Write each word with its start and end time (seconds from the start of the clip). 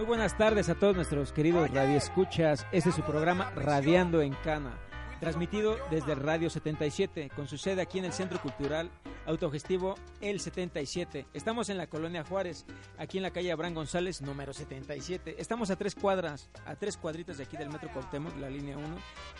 Muy 0.00 0.06
buenas 0.06 0.34
tardes 0.38 0.70
a 0.70 0.74
todos 0.76 0.96
nuestros 0.96 1.30
queridos 1.30 1.70
radioescuchas. 1.70 2.66
Este 2.72 2.88
es 2.88 2.94
su 2.96 3.02
programa 3.02 3.52
Radiando 3.54 4.22
en 4.22 4.32
Cana, 4.32 4.78
transmitido 5.20 5.76
desde 5.90 6.14
Radio 6.14 6.48
77, 6.48 7.30
con 7.36 7.46
su 7.46 7.58
sede 7.58 7.82
aquí 7.82 7.98
en 7.98 8.06
el 8.06 8.12
Centro 8.12 8.40
Cultural 8.40 8.90
Autogestivo 9.26 9.94
El 10.20 10.40
77. 10.40 11.26
Estamos 11.34 11.68
en 11.68 11.76
la 11.76 11.86
Colonia 11.86 12.24
Juárez, 12.24 12.64
aquí 12.98 13.18
en 13.18 13.22
la 13.22 13.30
calle 13.30 13.52
Abraham 13.52 13.74
González, 13.74 14.22
número 14.22 14.52
77. 14.54 15.36
Estamos 15.38 15.70
a 15.70 15.76
tres 15.76 15.94
cuadras, 15.94 16.48
a 16.64 16.74
tres 16.74 16.96
cuadritos 16.96 17.36
de 17.36 17.44
aquí 17.44 17.56
del 17.56 17.68
Metro 17.68 17.92
Cuauhtémoc, 17.92 18.36
la 18.38 18.48
línea 18.48 18.78
1. 18.78 18.86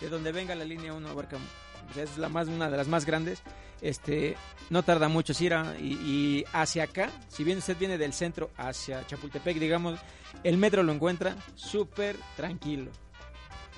De 0.03 0.09
donde 0.11 0.33
venga 0.33 0.55
la 0.55 0.65
línea 0.65 0.93
1 0.93 1.09
abarca 1.09 1.39
es 1.97 2.19
la 2.19 2.29
más 2.29 2.47
una 2.49 2.71
de 2.71 2.77
las 2.77 2.87
más 2.87 3.07
grandes. 3.07 3.43
Este, 3.81 4.37
no 4.69 4.83
tarda 4.83 5.09
mucho 5.09 5.33
si 5.33 5.47
ir 5.47 5.57
y, 5.81 5.93
y, 5.93 6.45
hacia 6.53 6.85
acá, 6.85 7.11
si 7.29 7.43
bien 7.43 7.59
usted 7.59 7.77
viene 7.79 7.97
del 7.97 8.13
centro 8.13 8.51
hacia 8.59 9.07
Chapultepec, 9.07 9.59
digamos, 9.59 9.99
el 10.45 10.59
metro 10.59 10.83
lo 10.83 10.93
encuentra 10.93 11.37
súper 11.55 12.17
tranquilo. 12.37 12.91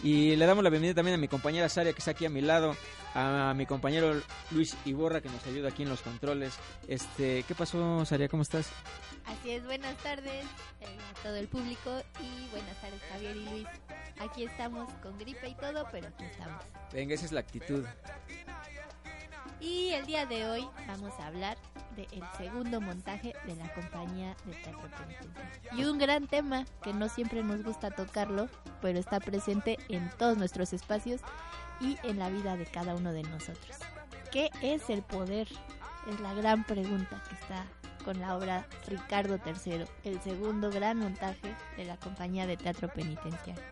Y 0.02 0.34
le 0.34 0.46
damos 0.46 0.64
la 0.64 0.70
bienvenida 0.70 0.96
también 0.96 1.14
a 1.14 1.18
mi 1.18 1.28
compañera 1.28 1.68
Saria 1.68 1.92
que 1.92 2.00
está 2.00 2.10
aquí 2.10 2.26
a 2.26 2.30
mi 2.30 2.40
lado, 2.40 2.74
a 3.14 3.54
mi 3.56 3.66
compañero 3.66 4.20
Luis 4.50 4.76
Iborra 4.84 5.20
que 5.20 5.28
nos 5.28 5.46
ayuda 5.46 5.68
aquí 5.68 5.84
en 5.84 5.90
los 5.90 6.00
controles. 6.00 6.54
Este, 6.88 7.44
¿qué 7.44 7.54
pasó 7.54 8.04
Saria? 8.04 8.28
¿Cómo 8.28 8.42
estás? 8.42 8.68
Así 9.26 9.52
es, 9.52 9.64
buenas 9.64 9.96
tardes 9.98 10.44
eh, 10.80 10.86
a 11.10 11.22
todo 11.22 11.36
el 11.36 11.46
público 11.46 12.02
y 12.20 12.50
buenas 12.50 12.80
tardes 12.80 13.00
Javier 13.12 13.36
y 13.36 13.44
Luis. 13.44 13.66
Aquí 14.18 14.44
estamos 14.44 14.92
con 14.94 15.16
gripe 15.18 15.48
y 15.48 15.54
todo, 15.54 15.86
pero 15.92 16.08
aquí 16.08 16.24
estamos. 16.24 16.64
Venga, 16.92 17.14
esa 17.14 17.26
es 17.26 17.32
la 17.32 17.40
actitud. 17.40 17.84
Y 19.60 19.90
el 19.90 20.04
día 20.06 20.26
de 20.26 20.48
hoy 20.48 20.68
vamos 20.88 21.12
a 21.20 21.28
hablar 21.28 21.56
del 21.96 22.22
segundo 22.36 22.80
montaje 22.80 23.34
de 23.46 23.56
la 23.56 23.72
compañía 23.74 24.36
de 24.44 24.52
teatro 24.54 24.88
penitenciario. 24.98 25.78
Y 25.78 25.84
un 25.84 25.98
gran 25.98 26.26
tema 26.26 26.64
que 26.82 26.92
no 26.92 27.08
siempre 27.08 27.42
nos 27.42 27.62
gusta 27.62 27.90
tocarlo, 27.90 28.48
pero 28.80 28.98
está 28.98 29.20
presente 29.20 29.78
en 29.88 30.10
todos 30.18 30.36
nuestros 30.36 30.72
espacios 30.72 31.20
y 31.80 31.98
en 32.02 32.18
la 32.18 32.30
vida 32.30 32.56
de 32.56 32.66
cada 32.66 32.94
uno 32.94 33.12
de 33.12 33.22
nosotros. 33.22 33.76
¿Qué 34.30 34.50
es 34.62 34.88
el 34.90 35.02
poder? 35.02 35.48
Es 36.10 36.20
la 36.20 36.34
gran 36.34 36.64
pregunta 36.64 37.22
que 37.28 37.34
está 37.34 37.64
con 38.04 38.20
la 38.20 38.36
obra 38.36 38.66
Ricardo 38.88 39.38
III, 39.44 39.84
el 40.04 40.20
segundo 40.20 40.70
gran 40.70 40.98
montaje 40.98 41.54
de 41.76 41.84
la 41.84 41.96
compañía 41.96 42.46
de 42.46 42.56
teatro 42.56 42.88
penitenciario. 42.88 43.62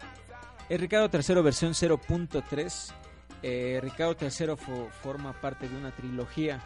El 0.69 0.79
Ricardo 0.79 1.11
III 1.12 1.43
versión 1.43 1.73
0.3 1.73 2.95
eh, 3.43 3.81
Ricardo 3.83 4.17
III 4.21 4.57
forma 5.03 5.33
parte 5.41 5.69
de 5.69 5.77
una 5.77 5.91
trilogía. 5.93 6.61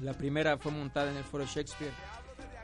La 0.00 0.14
primera 0.14 0.56
fue 0.56 0.72
montada 0.72 1.10
en 1.10 1.16
el 1.16 1.24
Foro 1.24 1.44
Shakespeare 1.44 1.92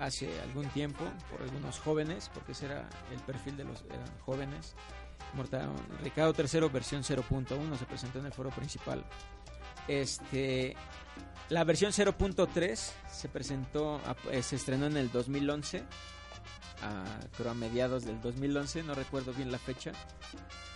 hace 0.00 0.40
algún 0.42 0.66
tiempo 0.68 1.04
por 1.30 1.42
algunos 1.42 1.78
jóvenes, 1.78 2.30
porque 2.32 2.52
ese 2.52 2.66
era 2.66 2.88
el 3.12 3.20
perfil 3.20 3.56
de 3.56 3.64
los 3.64 3.82
eran 3.90 4.18
jóvenes. 4.24 4.74
Ricardo 6.02 6.34
III 6.36 6.68
versión 6.68 7.02
0.1 7.02 7.78
se 7.78 7.84
presentó 7.84 8.18
en 8.18 8.26
el 8.26 8.32
foro 8.32 8.50
principal. 8.50 9.04
Este, 9.88 10.74
la 11.48 11.64
versión 11.64 11.92
0.3 11.92 12.92
se 13.10 13.28
presentó, 13.28 14.00
eh, 14.30 14.42
se 14.42 14.56
estrenó 14.56 14.86
en 14.86 14.96
el 14.96 15.10
2011 15.10 15.84
a, 16.82 17.04
creo 17.36 17.50
a 17.50 17.54
mediados 17.54 18.04
del 18.04 18.20
2011, 18.20 18.82
no 18.82 18.94
recuerdo 18.94 19.32
bien 19.32 19.50
la 19.50 19.58
fecha. 19.58 19.92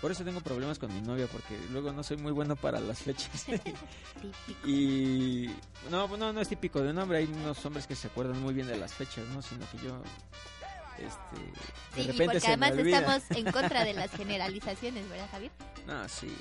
Por 0.00 0.10
eso 0.10 0.24
tengo 0.24 0.40
problemas 0.40 0.78
con 0.78 0.92
mi 0.94 1.00
novia, 1.02 1.26
porque 1.30 1.58
luego 1.70 1.92
no 1.92 2.02
soy 2.02 2.16
muy 2.16 2.32
bueno 2.32 2.56
para 2.56 2.80
las 2.80 3.00
fechas. 3.00 3.46
y 4.64 5.50
no, 5.90 6.08
no, 6.16 6.32
no 6.32 6.40
es 6.40 6.48
típico 6.48 6.80
de 6.80 6.90
un 6.90 6.98
hombre, 6.98 7.18
hay 7.18 7.24
unos 7.24 7.64
hombres 7.66 7.86
que 7.86 7.94
se 7.94 8.06
acuerdan 8.06 8.40
muy 8.40 8.54
bien 8.54 8.66
de 8.66 8.76
las 8.76 8.94
fechas, 8.94 9.26
¿no? 9.28 9.42
Sino 9.42 9.68
que 9.70 9.78
yo 9.78 10.02
este, 11.00 11.96
de 11.96 12.12
repente 12.12 12.34
porque 12.34 12.46
además 12.46 12.72
estamos 12.76 13.22
en 13.30 13.52
contra 13.52 13.84
de 13.84 13.94
las 13.94 14.10
generalizaciones, 14.10 15.08
¿verdad, 15.08 15.28
Javier? 15.30 15.50
No, 15.86 16.08
sí. 16.08 16.34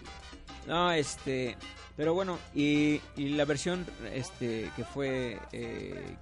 No, 0.68 0.92
este, 0.92 1.58
pero 1.96 2.14
bueno, 2.14 2.38
y, 2.54 3.02
y 3.16 3.30
la 3.30 3.46
versión 3.46 3.86
este 4.14 4.70
que 4.76 4.84
fue 4.84 5.40
eh, 5.52 6.16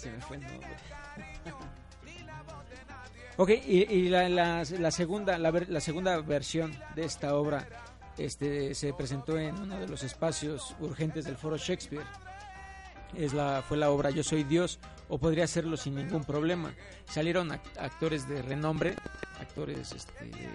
se 0.00 0.10
me 0.10 0.20
fue 0.20 0.38
el 0.38 0.42
nombre. 0.42 0.66
ok, 3.36 3.50
y, 3.66 4.08
la, 4.08 4.28
la, 4.28 4.64
la, 4.64 4.90
segunda, 4.90 5.38
la, 5.38 5.50
la, 5.50 5.80
segunda 5.80 6.20
versión 6.22 6.76
de 6.94 7.04
esta 7.04 7.36
obra 7.36 7.68
este, 8.16 8.74
se 8.74 8.94
presentó 8.94 9.38
en 9.38 9.58
uno 9.58 9.78
de 9.78 9.86
los 9.86 10.02
espacios 10.02 10.74
urgentes 10.80 11.26
del 11.26 11.36
Foro 11.36 11.58
Shakespeare. 11.58 12.06
Es 13.14 13.34
la, 13.34 13.62
fue 13.66 13.76
la 13.76 13.90
obra 13.90 14.10
Yo 14.10 14.22
Soy 14.22 14.44
Dios, 14.44 14.78
o 15.08 15.18
podría 15.18 15.46
serlo 15.46 15.76
sin 15.76 15.96
ningún 15.96 16.24
problema. 16.24 16.72
Salieron 17.06 17.52
actores 17.52 18.26
de 18.28 18.40
renombre, 18.40 18.94
actores 19.38 19.92
este, 19.92 20.24
de, 20.24 20.48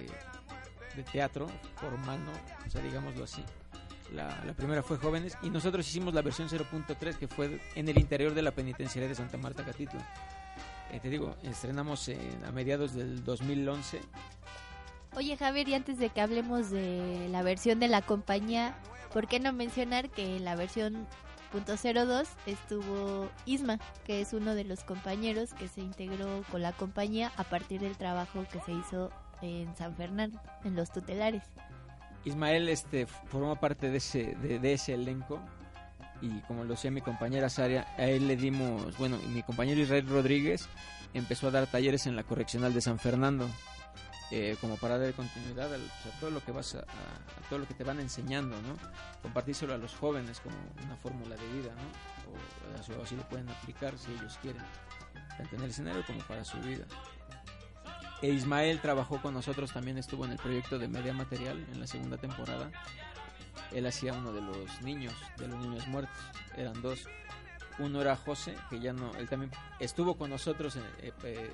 de 0.95 1.03
teatro 1.11 1.47
formal, 1.75 2.25
¿no? 2.25 2.31
o 2.66 2.69
sea, 2.69 2.81
digámoslo 2.81 3.25
así. 3.25 3.44
La, 4.13 4.53
primera 4.55 4.83
fue 4.83 4.97
Jóvenes 4.97 5.38
y 5.41 5.49
nosotros 5.49 5.88
hicimos 5.88 6.13
la 6.13 6.21
versión 6.21 6.47
0.3 6.47 7.16
que 7.16 7.27
fue 7.27 7.59
en 7.75 7.89
el 7.89 7.97
interior 7.97 8.33
de 8.33 8.41
la 8.41 8.51
penitenciaria 8.51 9.09
de 9.09 9.16
Santa 9.16 9.38
Marta 9.38 9.63
Catito. 9.63 9.97
Eh, 10.91 10.99
te 10.99 11.09
digo, 11.09 11.35
estrenamos 11.43 12.07
en, 12.09 12.45
a 12.45 12.51
mediados 12.51 12.93
del 12.93 13.23
2011. 13.23 14.01
Oye 15.16 15.38
Javier, 15.38 15.67
y 15.69 15.73
antes 15.73 15.97
de 15.97 16.09
que 16.09 16.21
hablemos 16.21 16.69
de 16.69 17.27
la 17.29 17.41
versión 17.41 17.79
de 17.79 17.88
la 17.88 18.01
compañía, 18.01 18.75
¿por 19.13 19.27
qué 19.27 19.39
no 19.39 19.53
mencionar 19.53 20.09
que 20.09 20.37
en 20.37 20.45
la 20.45 20.55
versión 20.55 21.07
.02 21.53 22.27
estuvo 22.45 23.29
Isma, 23.45 23.79
que 24.05 24.22
es 24.22 24.33
uno 24.33 24.55
de 24.55 24.66
los 24.66 24.83
compañeros 24.83 25.53
que 25.53 25.67
se 25.67 25.81
integró 25.81 26.43
con 26.51 26.61
la 26.61 26.73
compañía 26.73 27.31
a 27.37 27.43
partir 27.43 27.81
del 27.81 27.97
trabajo 27.97 28.45
que 28.51 28.59
se 28.61 28.73
hizo 28.73 29.09
en 29.41 29.75
San 29.75 29.95
Fernando, 29.95 30.39
en 30.63 30.75
los 30.75 30.91
tutelares. 30.91 31.43
Ismael 32.25 32.69
este, 32.69 33.06
formó 33.06 33.56
parte 33.56 33.90
de 33.90 33.97
ese, 33.97 34.36
de, 34.36 34.74
ese 34.74 34.94
elenco 34.96 35.40
y 36.22 36.40
como 36.41 36.63
lo 36.63 36.72
decía 36.72 36.91
mi 36.91 37.02
compañera 37.02 37.50
Saria, 37.50 37.88
a 37.97 38.06
él 38.06 38.28
le 38.28 38.36
dimos, 38.36 38.97
bueno, 38.97 39.18
mi 39.30 39.44
compañero 39.44 39.80
Israel 39.80 40.08
Rodríguez 40.08 40.68
empezó 41.14 41.47
a 41.47 41.52
dar 41.52 41.68
talleres 41.68 42.08
en 42.08 42.16
la 42.16 42.24
correccional 42.24 42.74
de 42.74 42.81
San 42.81 43.00
Fernando, 43.00 43.47
eh, 44.31 44.58
como 44.59 44.75
para 44.78 44.97
dar 44.97 45.14
continuidad 45.14 45.72
a, 45.74 45.78
todo 46.19 46.31
lo 46.31 46.44
que 46.44 46.52
vas 46.52 46.75
a, 46.75 46.84
todo 47.47 47.59
lo 47.59 47.68
que 47.68 47.75
te 47.75 47.84
van 47.84 48.00
enseñando, 48.00 48.56
¿no? 48.64 48.75
Compartírselo 49.22 49.75
a 49.75 49.78
los 49.78 49.94
jóvenes 49.94 50.40
como 50.40 50.56
una 50.84 50.96
fórmula 50.96 51.35
de 51.35 51.47
vida, 51.50 51.72
¿no? 51.75 52.97
O 52.97 53.03
así 53.03 53.16
lo 53.16 53.24
pueden 53.30 53.47
aplicar 53.50 53.97
si 53.97 54.12
ellos 54.12 54.38
quieren, 54.41 54.64
tanto 55.38 55.56
en 55.56 55.64
el 55.64 55.69
escenario 55.69 56.03
como 56.06 56.19
para 56.22 56.44
su 56.44 56.58
vida. 56.59 56.85
E 58.22 58.30
Ismael 58.30 58.80
trabajó 58.80 59.22
con 59.22 59.34
nosotros, 59.34 59.72
también 59.74 59.98
estuvo 59.98 60.26
en 60.26 60.31
el 60.31 60.38
proyecto 60.38 60.80
de 60.80 60.88
Media 60.88 61.14
Material 61.14 61.66
en 61.72 61.80
la 61.80 61.88
segunda 61.88 62.18
temporada. 62.18 62.72
Él 63.72 63.86
hacía 63.86 64.14
uno 64.14 64.31
de 64.31 64.42
los 64.42 64.81
niños, 64.81 65.14
de 65.38 65.48
los 65.48 65.59
niños 65.59 65.88
muertos, 65.88 66.16
eran 66.56 66.81
dos. 66.81 67.08
Uno 67.78 68.02
era 68.02 68.16
José, 68.16 68.56
que 68.70 68.79
ya 68.79 68.94
no, 68.94 69.14
él 69.16 69.28
también 69.28 69.52
estuvo 69.79 70.16
con 70.16 70.29
nosotros 70.29 70.78
eh, 70.78 71.12
eh, 71.23 71.50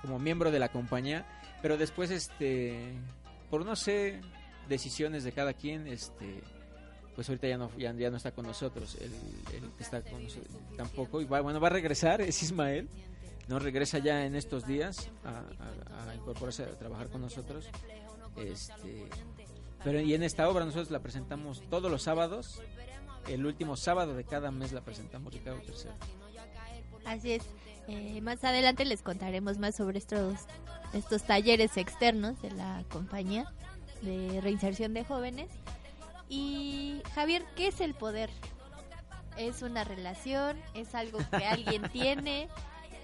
como 0.00 0.18
miembro 0.18 0.50
de 0.50 0.58
la 0.58 0.70
compañía, 0.70 1.26
pero 1.60 1.76
después, 1.76 2.10
este, 2.10 2.94
por 3.50 3.64
no 3.66 3.76
sé, 3.76 4.20
decisiones 4.70 5.22
de 5.22 5.32
cada 5.32 5.52
quien, 5.52 5.86
este, 5.86 6.42
pues 7.14 7.28
ahorita 7.28 7.46
ya 7.46 7.58
no, 7.58 7.70
ya, 7.76 7.92
no 7.92 8.16
está 8.16 8.30
con 8.30 8.46
nosotros, 8.46 8.96
él, 9.00 9.10
está 9.78 10.00
con 10.00 10.22
nosotros 10.22 10.54
tampoco, 10.78 11.20
y 11.20 11.26
va, 11.26 11.42
bueno, 11.42 11.60
va 11.60 11.68
a 11.68 11.72
regresar, 11.72 12.22
es 12.22 12.42
Ismael, 12.42 12.88
no 13.48 13.58
regresa 13.58 13.98
ya 13.98 14.24
en 14.24 14.34
estos 14.34 14.66
días 14.66 15.08
a, 15.24 16.14
incorporarse 16.14 16.64
a 16.64 16.78
trabajar 16.78 17.08
con 17.08 17.20
nosotros. 17.20 17.68
Este, 18.36 19.08
pero 19.84 20.00
y 20.00 20.14
en 20.14 20.22
esta 20.22 20.48
obra 20.48 20.64
nosotros 20.64 20.90
la 20.90 21.00
presentamos 21.00 21.62
todos 21.70 21.90
los 21.90 22.02
sábados. 22.02 22.60
El 23.28 23.46
último 23.46 23.76
sábado 23.76 24.14
de 24.14 24.24
cada 24.24 24.50
mes 24.50 24.72
la 24.72 24.82
presentamos 24.82 25.32
Ricardo 25.32 25.60
III. 25.66 25.90
Así 27.04 27.32
es. 27.32 27.42
Eh, 27.88 28.20
más 28.20 28.42
adelante 28.42 28.84
les 28.84 29.02
contaremos 29.02 29.58
más 29.58 29.76
sobre 29.76 29.98
estos, 29.98 30.40
estos 30.92 31.22
talleres 31.22 31.76
externos 31.76 32.40
de 32.42 32.50
la 32.50 32.84
compañía 32.90 33.52
de 34.02 34.40
reinserción 34.40 34.92
de 34.92 35.04
jóvenes. 35.04 35.48
Y 36.28 37.02
Javier, 37.14 37.44
¿qué 37.54 37.68
es 37.68 37.80
el 37.80 37.94
poder? 37.94 38.30
¿Es 39.36 39.62
una 39.62 39.84
relación? 39.84 40.60
¿Es 40.74 40.94
algo 40.94 41.18
que 41.30 41.44
alguien 41.46 41.88
tiene? 41.90 42.48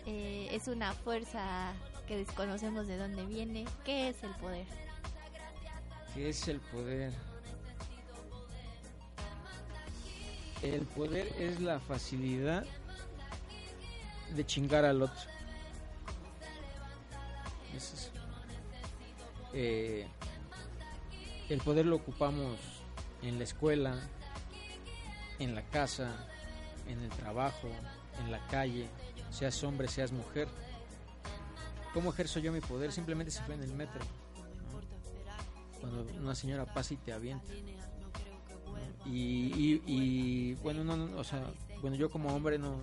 Eh, 0.07 0.49
¿Es 0.51 0.69
una 0.69 0.93
fuerza 0.93 1.73
que 2.09 2.17
desconocemos 2.17 2.87
de 2.87 2.97
dónde 2.97 3.25
viene? 3.25 3.65
¿Qué 3.85 4.09
es 4.09 4.23
el 4.25 4.31
poder? 4.37 4.67
¿Qué 6.15 6.29
es 6.29 6.49
el 6.49 6.61
poder? 6.61 7.13
El 10.63 10.83
poder 10.87 11.29
es 11.39 11.61
la 11.61 11.81
facilidad 11.81 12.65
de 14.35 14.47
chingar 14.47 14.85
al 14.85 15.03
otro. 15.03 15.31
Es 17.77 17.93
eso. 17.93 18.11
Eh, 19.53 20.07
el 21.49 21.61
poder 21.61 21.87
lo 21.87 21.97
ocupamos 21.97 22.59
en 23.23 23.39
la 23.39 23.45
escuela, 23.45 23.99
en 25.39 25.55
la 25.55 25.63
casa, 25.63 26.11
en 26.89 27.01
el 27.01 27.11
trabajo, 27.11 27.69
en 28.25 28.31
la 28.31 28.45
calle, 28.49 28.89
seas 29.33 29.63
hombre, 29.65 29.89
seas 29.89 30.13
mujer. 30.13 30.49
¿Cómo 31.95 32.11
ejerzo 32.11 32.39
yo 32.41 32.53
mi 32.53 32.61
poder? 32.61 32.93
Simplemente 32.93 33.31
se 33.31 33.43
fue 33.43 33.55
en 33.55 33.63
el 33.63 33.73
metro. 33.73 34.01
Cuando 35.81 36.03
una 36.21 36.35
señora 36.35 36.65
pasa 36.65 36.95
y 36.95 36.97
te 36.99 37.13
avienta. 37.13 37.53
Y, 39.05 39.83
y, 39.85 40.55
bueno, 40.55 40.85
no, 40.85 41.19
o 41.19 41.25
sea, 41.25 41.45
bueno, 41.81 41.97
yo 41.97 42.09
como 42.09 42.35
hombre 42.35 42.59
no, 42.59 42.79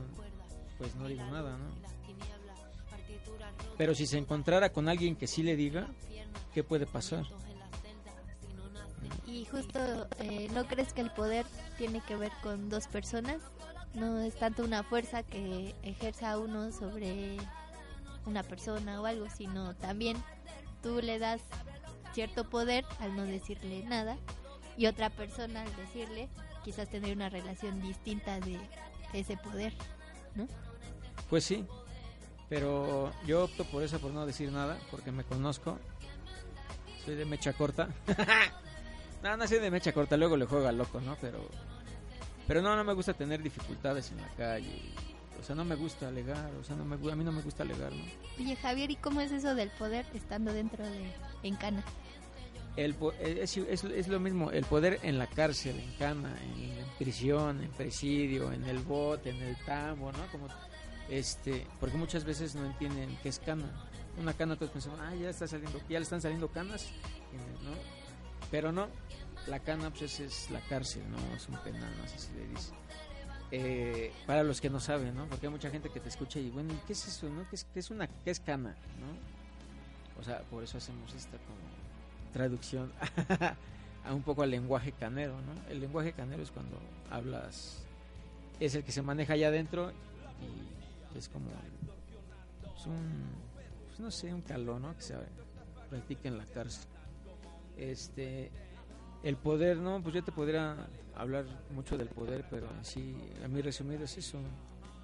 pues 0.77 0.93
no 0.95 1.07
digo 1.07 1.23
nada, 1.25 1.57
¿no? 1.57 1.69
Pero 3.77 3.95
si 3.95 4.05
se 4.05 4.17
encontrara 4.17 4.73
con 4.73 4.89
alguien 4.89 5.15
que 5.15 5.27
sí 5.27 5.41
le 5.41 5.55
diga, 5.55 5.87
¿qué 6.53 6.63
puede 6.63 6.85
pasar? 6.85 7.25
Y 9.25 9.45
justo, 9.45 9.79
eh, 10.19 10.49
¿no 10.53 10.67
crees 10.67 10.91
que 10.91 11.01
el 11.01 11.11
poder 11.11 11.45
tiene 11.77 12.01
que 12.01 12.17
ver 12.17 12.31
con 12.43 12.69
dos 12.69 12.87
personas? 12.87 13.39
No 13.93 14.19
es 14.19 14.35
tanto 14.35 14.63
una 14.63 14.83
fuerza 14.83 15.23
que 15.23 15.75
ejerza 15.83 16.37
uno 16.37 16.71
sobre 16.71 17.37
una 18.25 18.43
persona 18.43 19.01
o 19.01 19.05
algo, 19.05 19.27
sino 19.29 19.75
también 19.75 20.17
tú 20.83 21.01
le 21.01 21.19
das 21.19 21.41
cierto 22.13 22.49
poder 22.49 22.85
al 22.99 23.15
no 23.15 23.23
decirle 23.23 23.83
nada 23.83 24.17
y 24.77 24.87
otra 24.87 25.09
persona 25.09 25.61
al 25.61 25.75
decirle 25.75 26.29
quizás 26.63 26.89
tener 26.89 27.15
una 27.15 27.29
relación 27.29 27.81
distinta 27.81 28.39
de 28.39 28.59
ese 29.13 29.37
poder, 29.37 29.73
¿no? 30.35 30.47
Pues 31.29 31.43
sí, 31.43 31.65
pero 32.49 33.11
yo 33.25 33.43
opto 33.45 33.63
por 33.65 33.83
eso, 33.83 33.99
por 33.99 34.11
no 34.11 34.25
decir 34.25 34.51
nada, 34.51 34.77
porque 34.89 35.11
me 35.11 35.23
conozco. 35.23 35.77
Soy 37.05 37.15
de 37.15 37.25
mecha 37.25 37.53
corta. 37.53 37.89
no 39.23 39.47
soy 39.47 39.59
de 39.59 39.71
mecha 39.71 39.93
corta, 39.93 40.17
luego 40.17 40.35
le 40.35 40.45
juega 40.45 40.71
loco, 40.71 40.99
¿no? 40.99 41.15
Pero, 41.21 41.47
pero 42.49 42.61
no, 42.63 42.75
no 42.75 42.83
me 42.83 42.93
gusta 42.93 43.13
tener 43.13 43.41
dificultades 43.41 44.11
en 44.11 44.17
la 44.17 44.27
calle. 44.35 44.81
O 45.39 45.43
sea, 45.43 45.55
no 45.55 45.63
me 45.63 45.75
gusta 45.75 46.07
alegar, 46.09 46.51
o 46.59 46.63
sea, 46.65 46.75
no 46.75 46.83
me, 46.83 46.95
a 46.95 47.15
mí 47.15 47.23
no 47.23 47.31
me 47.31 47.43
gusta 47.43 47.63
alegar, 47.63 47.93
¿no? 47.93 48.03
Oye, 48.37 48.55
Javier, 48.57 48.91
¿y 48.91 48.95
cómo 48.97 49.21
es 49.21 49.31
eso 49.31 49.53
del 49.55 49.69
poder 49.69 50.05
estando 50.13 50.51
dentro 50.51 50.83
de 50.83 51.13
Encana? 51.43 51.81
el, 52.75 52.95
es, 53.19 53.57
es, 53.57 54.07
lo 54.07 54.19
mismo, 54.19 54.51
el 54.51 54.63
poder 54.65 54.99
en 55.03 55.17
la 55.17 55.27
cárcel, 55.27 55.79
en 55.79 55.91
cana, 55.93 56.33
en, 56.41 56.85
prisión, 56.97 57.61
en 57.61 57.69
presidio, 57.71 58.51
en 58.51 58.63
el 58.65 58.79
bote, 58.79 59.29
en 59.29 59.41
el 59.41 59.55
tambo, 59.65 60.11
¿no? 60.11 60.25
Como, 60.31 60.47
este, 61.09 61.67
porque 61.79 61.97
muchas 61.97 62.23
veces 62.23 62.55
no 62.55 62.65
entienden 62.65 63.17
qué 63.21 63.29
es 63.29 63.39
cana. 63.39 63.69
Una 64.17 64.33
cana 64.33 64.55
todos 64.55 64.71
pensamos, 64.71 64.99
ah, 65.01 65.13
ya 65.15 65.29
está 65.29 65.47
saliendo, 65.47 65.79
ya 65.89 65.99
le 65.99 66.03
están 66.03 66.21
saliendo 66.21 66.49
canas, 66.49 66.89
¿no? 67.63 67.71
Pero 68.51 68.71
no, 68.71 68.87
la 69.47 69.59
cana 69.59 69.89
pues 69.91 70.19
es, 70.19 70.49
la 70.51 70.59
cárcel, 70.61 71.03
¿no? 71.09 71.17
Es 71.35 71.47
un 71.47 71.57
penal, 71.57 71.91
no 72.01 72.07
sé 72.07 72.19
si 72.19 72.33
le 72.33 72.47
dice. 72.47 72.71
Eh, 73.51 74.11
para 74.27 74.43
los 74.43 74.61
que 74.61 74.69
no 74.69 74.79
saben, 74.79 75.15
¿no? 75.15 75.25
Porque 75.25 75.47
hay 75.47 75.51
mucha 75.51 75.69
gente 75.71 75.89
que 75.89 75.99
te 75.99 76.09
escucha 76.09 76.39
y 76.39 76.49
bueno, 76.49 76.73
¿qué 76.85 76.93
es 76.93 77.07
eso, 77.07 77.27
no? 77.29 77.47
¿Qué 77.49 77.55
es, 77.55 77.63
qué 77.73 77.79
es 77.79 77.89
una, 77.89 78.07
qué 78.07 78.31
es 78.31 78.39
cana, 78.39 78.75
no? 78.99 80.19
O 80.19 80.23
sea, 80.23 80.41
por 80.43 80.63
eso 80.63 80.77
hacemos 80.77 81.13
esta 81.13 81.37
como 81.37 81.57
traducción 82.33 82.91
a 84.05 84.13
un 84.13 84.21
poco 84.21 84.43
al 84.43 84.51
lenguaje 84.51 84.91
canero, 84.91 85.33
¿no? 85.41 85.69
El 85.69 85.79
lenguaje 85.79 86.13
canero 86.13 86.43
es 86.43 86.51
cuando 86.51 86.77
hablas, 87.09 87.83
es 88.59 88.75
el 88.75 88.83
que 88.83 88.91
se 88.91 89.01
maneja 89.01 89.33
allá 89.33 89.47
adentro 89.47 89.91
y 90.41 91.17
es 91.17 91.27
como 91.29 91.49
es 92.79 92.85
un, 92.85 93.25
pues 93.87 93.99
no 93.99 94.11
sé, 94.11 94.33
un 94.33 94.41
calor, 94.41 94.79
¿no? 94.79 94.95
Que 94.95 95.01
se 95.01 95.15
practica 95.89 96.29
en 96.29 96.37
la 96.37 96.45
cárcel. 96.45 96.87
Este, 97.77 98.51
el 99.23 99.35
poder, 99.35 99.77
¿no? 99.77 100.01
Pues 100.01 100.15
yo 100.15 100.23
te 100.23 100.31
podría 100.31 100.87
hablar 101.15 101.45
mucho 101.71 101.97
del 101.97 102.07
poder, 102.07 102.45
pero 102.49 102.67
sí, 102.81 103.15
a 103.43 103.47
mí 103.47 103.61
resumido 103.61 104.03
es 104.03 104.17
eso, 104.17 104.39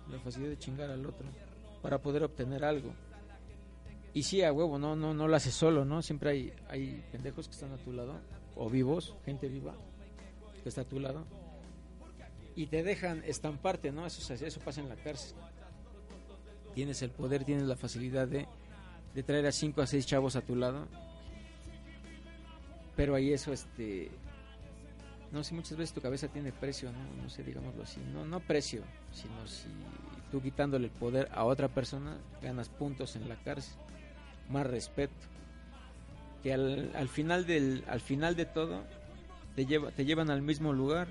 la 0.10 0.20
facilidad 0.20 0.52
de 0.52 0.60
chingar 0.60 0.90
al 0.90 1.06
otro 1.06 1.28
para 1.82 2.00
poder 2.02 2.24
obtener 2.24 2.64
algo. 2.64 2.94
Y 4.14 4.24
sí, 4.24 4.42
a 4.42 4.54
huevo, 4.54 4.80
no, 4.80 4.96
no, 4.96 5.14
no 5.14 5.28
lo 5.28 5.36
haces 5.36 5.54
solo, 5.54 5.84
¿no? 5.84 6.02
Siempre 6.02 6.30
hay, 6.30 6.54
hay 6.70 7.04
pendejos 7.12 7.48
que 7.48 7.54
están 7.54 7.74
a 7.74 7.78
tu 7.78 7.92
lado, 7.92 8.20
o 8.56 8.70
vivos, 8.70 9.14
gente 9.26 9.50
viva, 9.50 9.76
que 10.64 10.70
está 10.70 10.82
a 10.82 10.86
tu 10.86 11.00
lado, 11.02 11.26
y 12.56 12.68
te 12.68 12.82
dejan 12.82 13.22
estamparte, 13.26 13.92
¿no? 13.92 14.06
Eso, 14.06 14.34
eso 14.34 14.60
pasa 14.62 14.80
en 14.80 14.88
la 14.88 14.96
cárcel. 14.96 15.38
Tienes 16.74 17.02
el 17.02 17.10
poder, 17.10 17.44
tienes 17.44 17.66
la 17.66 17.76
facilidad 17.76 18.28
de, 18.28 18.48
de 19.14 19.24
traer 19.24 19.46
a 19.48 19.52
cinco 19.52 19.82
a 19.82 19.88
seis 19.88 20.06
chavos 20.06 20.38
a 20.38 20.42
tu 20.42 20.56
lado, 20.56 20.88
pero 22.96 23.16
ahí 23.16 23.34
eso, 23.34 23.52
este, 23.54 24.10
no 25.32 25.44
sé, 25.44 25.54
muchas 25.54 25.78
veces 25.78 25.94
tu 25.94 26.02
cabeza 26.02 26.28
tiene 26.28 26.52
precio, 26.52 26.92
¿no? 26.92 27.24
No 27.24 27.30
sé, 27.30 27.44
digámoslo 27.44 27.84
así, 27.84 28.00
no, 28.14 28.26
no 28.26 28.40
precio, 28.40 28.84
sino 29.12 29.48
si 29.48 29.68
tú 30.32 30.42
quitándole 30.42 30.86
el 30.86 30.92
poder 30.92 31.30
a 31.34 31.44
otra 31.44 31.68
persona, 31.68 32.18
ganas 32.42 32.70
puntos 32.70 33.16
en 33.16 33.28
la 33.30 33.36
cárcel 33.36 33.78
más 34.50 34.68
respeto. 34.68 35.14
Que 36.44 36.54
al, 36.54 36.92
al, 36.96 37.10
final 37.10 37.46
del 37.48 37.84
al 37.88 38.02
final 38.02 38.36
de 38.36 38.46
todo 38.46 38.84
te 39.56 39.66
lleva 39.66 39.92
te 39.92 40.06
llevan 40.06 40.30
al 40.30 40.44
mismo 40.44 40.74
lugar 40.74 41.08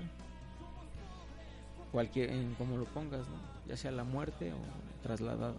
cualquier 1.91 2.29
en 2.29 2.53
como 2.55 2.77
lo 2.77 2.85
pongas, 2.85 3.27
¿no? 3.27 3.37
Ya 3.67 3.75
sea 3.75 3.91
la 3.91 4.05
muerte 4.05 4.53
o 4.53 4.57
trasladado, 5.03 5.55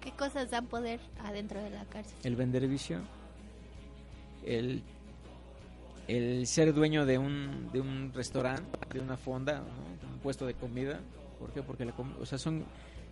¿Qué 0.00 0.12
cosas 0.12 0.50
dan 0.50 0.66
poder 0.66 1.00
adentro 1.20 1.62
de 1.62 1.70
la 1.70 1.86
cárcel? 1.86 2.14
El 2.24 2.36
vender 2.36 2.68
vicio, 2.68 3.00
el 4.44 4.82
el 6.08 6.46
ser 6.46 6.74
dueño 6.74 7.06
de 7.06 7.18
un, 7.18 7.70
de 7.72 7.80
un 7.80 8.12
restaurante, 8.12 8.78
de 8.92 9.00
una 9.00 9.16
fonda, 9.16 9.62
un 10.12 10.18
puesto 10.20 10.46
de 10.46 10.54
comida. 10.54 11.00
¿Por 11.38 11.52
qué? 11.52 11.62
Porque 11.62 11.84
la, 11.84 11.94
o 12.20 12.26
sea, 12.26 12.38
son 12.38 12.64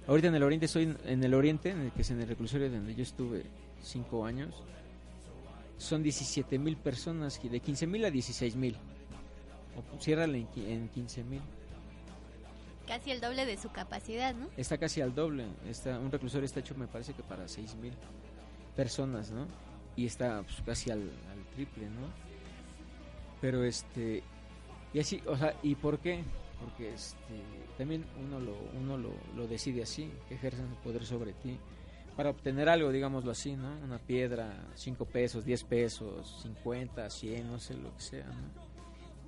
ahorita 0.07 0.29
en 0.29 0.35
el 0.35 0.43
oriente 0.43 0.69
soy 0.69 0.97
en 1.05 1.23
el 1.25 1.35
oriente, 1.35 1.71
en 1.71 1.81
el 1.81 1.93
que 1.93 2.03
es 2.03 2.11
en 2.11 2.21
el 2.21 2.29
reclusorio 2.29 2.71
donde 2.71 2.95
yo 2.95 3.03
estuve 3.03 3.45
cinco 3.81 4.25
años, 4.25 4.63
son 5.79 6.03
17 6.03 6.59
mil 6.59 6.77
personas, 6.77 7.41
de 7.43 7.61
15 7.61 7.87
mil 7.87 8.05
a 8.05 8.11
16 8.11 8.57
mil. 8.57 8.77
O 9.77 10.01
ciérrale 10.01 10.47
en 10.57 10.89
15 10.89 11.25
mil. 11.25 11.41
Casi 12.87 13.11
el 13.11 13.21
doble 13.21 13.47
de 13.47 13.57
su 13.57 13.71
capacidad, 13.71 14.35
¿no? 14.35 14.49
Está 14.57 14.77
casi 14.77 15.01
al 15.01 15.15
doble. 15.15 15.47
Está, 15.69 15.99
un 15.99 16.11
reclusorio 16.11 16.45
está 16.45 16.61
hecho, 16.61 16.75
me 16.75 16.87
parece 16.87 17.15
que 17.15 17.23
para 17.23 17.49
6 17.49 17.77
mil 17.77 17.95
personas, 18.77 19.31
¿no? 19.31 19.47
Y 19.97 20.07
está 20.07 20.43
pues, 20.43 20.63
casi 20.65 20.91
al, 20.91 21.11
triple, 21.55 21.89
¿no? 21.89 22.32
Pero 23.43 23.63
este. 23.65 24.23
Y 24.95 25.01
así, 25.01 25.23
o 25.27 25.37
sea, 25.37 25.55
¿y 25.63 25.75
por 25.75 25.99
qué? 25.99 26.25
Porque 26.59 26.95
este, 26.95 27.43
también 27.77 28.07
uno 28.25 28.41
lo, 28.41 28.57
uno 28.81 28.97
lo, 28.97 29.11
lo 29.37 29.47
decide 29.47 29.83
así, 29.83 30.11
que 30.29 30.37
ejercen 30.37 30.71
su 30.71 30.77
poder 30.77 31.05
sobre 31.05 31.35
ti 31.35 31.59
para 32.17 32.31
obtener 32.31 32.69
algo, 32.69 32.91
digámoslo 32.91 33.31
así, 33.31 33.57
¿no? 33.57 33.71
Una 33.85 33.99
piedra, 33.99 34.53
5 34.75 35.05
pesos, 35.07 35.45
10 35.45 35.65
pesos, 35.65 36.41
50, 36.43 37.09
100, 37.09 37.51
no 37.51 37.59
sé 37.59 37.75
lo 37.75 37.95
que 37.97 38.03
sea, 38.03 38.27
¿no? 38.27 38.73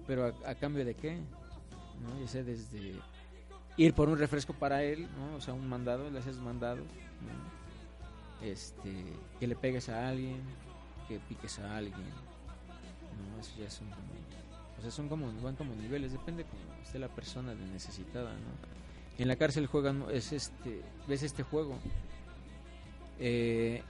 Pero 0.06 0.34
a, 0.44 0.54
cambio 0.54 0.84
de 0.84 0.94
qué, 0.94 1.16
¿no? 1.16 2.20
Ya 2.20 2.28
sé, 2.28 2.44
desde 2.44 2.94
ir 3.76 3.94
por 3.94 4.08
un 4.08 4.18
refresco 4.18 4.52
para 4.52 4.82
él, 4.82 5.08
¿no? 5.16 5.36
O 5.36 5.40
sea, 5.40 5.54
un 5.54 5.66
mandado, 5.66 6.10
le 6.10 6.18
haces 6.18 6.36
mandado, 6.38 6.82
¿no? 6.82 8.46
Este, 8.46 8.92
que 9.40 9.46
le 9.46 9.56
pegues 9.56 9.88
a 9.88 10.08
alguien, 10.08 10.42
que 11.08 11.18
piques 11.20 11.58
a 11.58 11.78
alguien, 11.78 12.04
¿no? 13.14 13.40
Eso 13.40 13.52
ya 13.58 13.70
son 13.70 13.88
como, 13.88 14.06
o 14.78 14.82
sea, 14.82 14.90
son 14.90 15.08
como, 15.08 15.32
van 15.42 15.56
como 15.56 15.74
niveles, 15.74 16.12
depende 16.12 16.44
cómo 16.44 16.62
esté 16.82 16.98
la 16.98 17.08
persona 17.08 17.54
de 17.54 17.64
necesitada, 17.66 18.32
¿no? 18.32 18.74
En 19.18 19.28
la 19.28 19.36
cárcel 19.36 19.66
juegan, 19.66 20.04
es 20.10 20.32
este, 20.32 20.82
ves 21.06 21.22
este 21.22 21.44
juego, 21.44 21.78
eh, 23.20 23.82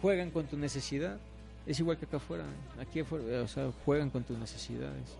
juegan 0.00 0.30
con 0.30 0.46
tu 0.46 0.56
necesidad. 0.56 1.18
Es 1.66 1.78
igual 1.78 1.96
que 1.96 2.06
acá 2.06 2.16
afuera. 2.16 2.44
Aquí 2.80 3.00
afuera, 3.00 3.42
o 3.42 3.48
sea, 3.48 3.70
juegan 3.84 4.10
con 4.10 4.24
tus 4.24 4.38
necesidades. 4.38 5.16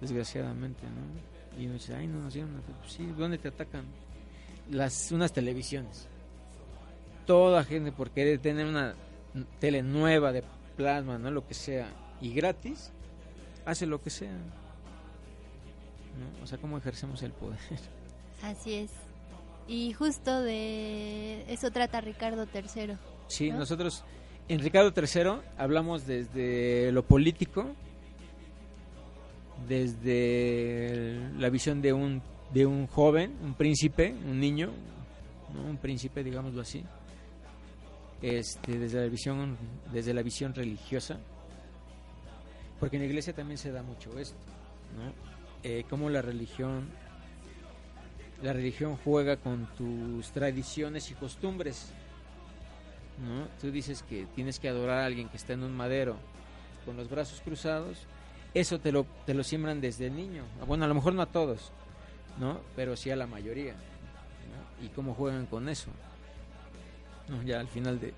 Desgraciadamente, 0.00 0.82
¿no? 0.84 1.60
Y 1.60 1.66
uno 1.66 1.74
dice, 1.74 1.94
ay, 1.94 2.06
no 2.06 2.20
nos 2.20 2.34
dieron. 2.34 2.50
Sí, 2.86 3.06
¿dónde 3.16 3.38
te 3.38 3.48
atacan? 3.48 3.84
Las, 4.70 5.12
unas 5.12 5.32
televisiones. 5.32 6.08
Toda 7.26 7.64
gente 7.64 7.92
por 7.92 8.10
querer 8.10 8.38
tener 8.38 8.66
una 8.66 8.94
tele 9.60 9.82
nueva 9.82 10.32
de 10.32 10.42
plasma, 10.76 11.18
¿no? 11.18 11.30
Lo 11.30 11.46
que 11.46 11.54
sea. 11.54 11.88
Y 12.24 12.32
gratis, 12.32 12.90
hace 13.66 13.84
lo 13.84 14.00
que 14.00 14.08
sea. 14.08 14.32
¿no? 14.32 14.42
O 16.42 16.46
sea, 16.46 16.56
¿cómo 16.56 16.78
ejercemos 16.78 17.22
el 17.22 17.32
poder? 17.32 17.58
Así 18.42 18.72
es. 18.76 18.90
Y 19.68 19.92
justo 19.92 20.40
de 20.40 21.44
eso 21.52 21.70
trata 21.70 22.00
Ricardo 22.00 22.46
III. 22.52 22.96
Sí, 23.26 23.50
¿no? 23.50 23.58
nosotros 23.58 24.04
en 24.48 24.60
Ricardo 24.60 24.94
III 24.96 25.42
hablamos 25.58 26.06
desde 26.06 26.90
lo 26.92 27.02
político, 27.04 27.66
desde 29.68 31.28
la 31.36 31.50
visión 31.50 31.82
de 31.82 31.92
un 31.92 32.22
de 32.54 32.64
un 32.64 32.86
joven, 32.86 33.36
un 33.42 33.52
príncipe, 33.52 34.14
un 34.24 34.40
niño, 34.40 34.70
¿no? 35.52 35.68
un 35.68 35.76
príncipe, 35.76 36.24
digámoslo 36.24 36.62
así, 36.62 36.84
este, 38.22 38.78
desde 38.78 39.00
la 39.02 39.08
visión 39.08 39.58
desde 39.92 40.14
la 40.14 40.22
visión 40.22 40.54
religiosa, 40.54 41.20
porque 42.84 42.96
en 42.96 43.02
la 43.04 43.06
iglesia 43.06 43.32
también 43.32 43.56
se 43.56 43.72
da 43.72 43.82
mucho 43.82 44.18
esto, 44.18 44.36
¿no? 44.94 45.10
Eh, 45.62 45.86
cómo 45.88 46.10
la 46.10 46.20
religión 46.20 46.86
la 48.42 48.52
religión 48.52 48.98
juega 49.02 49.38
con 49.38 49.64
tus 49.74 50.30
tradiciones 50.32 51.10
y 51.10 51.14
costumbres. 51.14 51.86
¿no? 53.26 53.46
Tú 53.58 53.70
dices 53.70 54.02
que 54.02 54.26
tienes 54.34 54.58
que 54.58 54.68
adorar 54.68 54.98
a 54.98 55.06
alguien 55.06 55.30
que 55.30 55.38
está 55.38 55.54
en 55.54 55.62
un 55.62 55.74
madero 55.74 56.18
con 56.84 56.98
los 56.98 57.08
brazos 57.08 57.40
cruzados, 57.40 58.00
eso 58.52 58.78
te 58.78 58.92
lo, 58.92 59.06
te 59.24 59.32
lo 59.32 59.44
siembran 59.44 59.80
desde 59.80 60.10
niño. 60.10 60.44
Bueno, 60.66 60.84
a 60.84 60.88
lo 60.88 60.94
mejor 60.94 61.14
no 61.14 61.22
a 61.22 61.32
todos, 61.32 61.72
¿no? 62.38 62.60
Pero 62.76 62.96
sí 62.96 63.10
a 63.10 63.16
la 63.16 63.26
mayoría. 63.26 63.72
¿no? 63.72 64.84
Y 64.84 64.90
cómo 64.90 65.14
juegan 65.14 65.46
con 65.46 65.70
eso. 65.70 65.88
¿no? 67.30 67.42
Ya 67.44 67.60
al 67.60 67.68
final 67.68 67.98
de... 67.98 68.12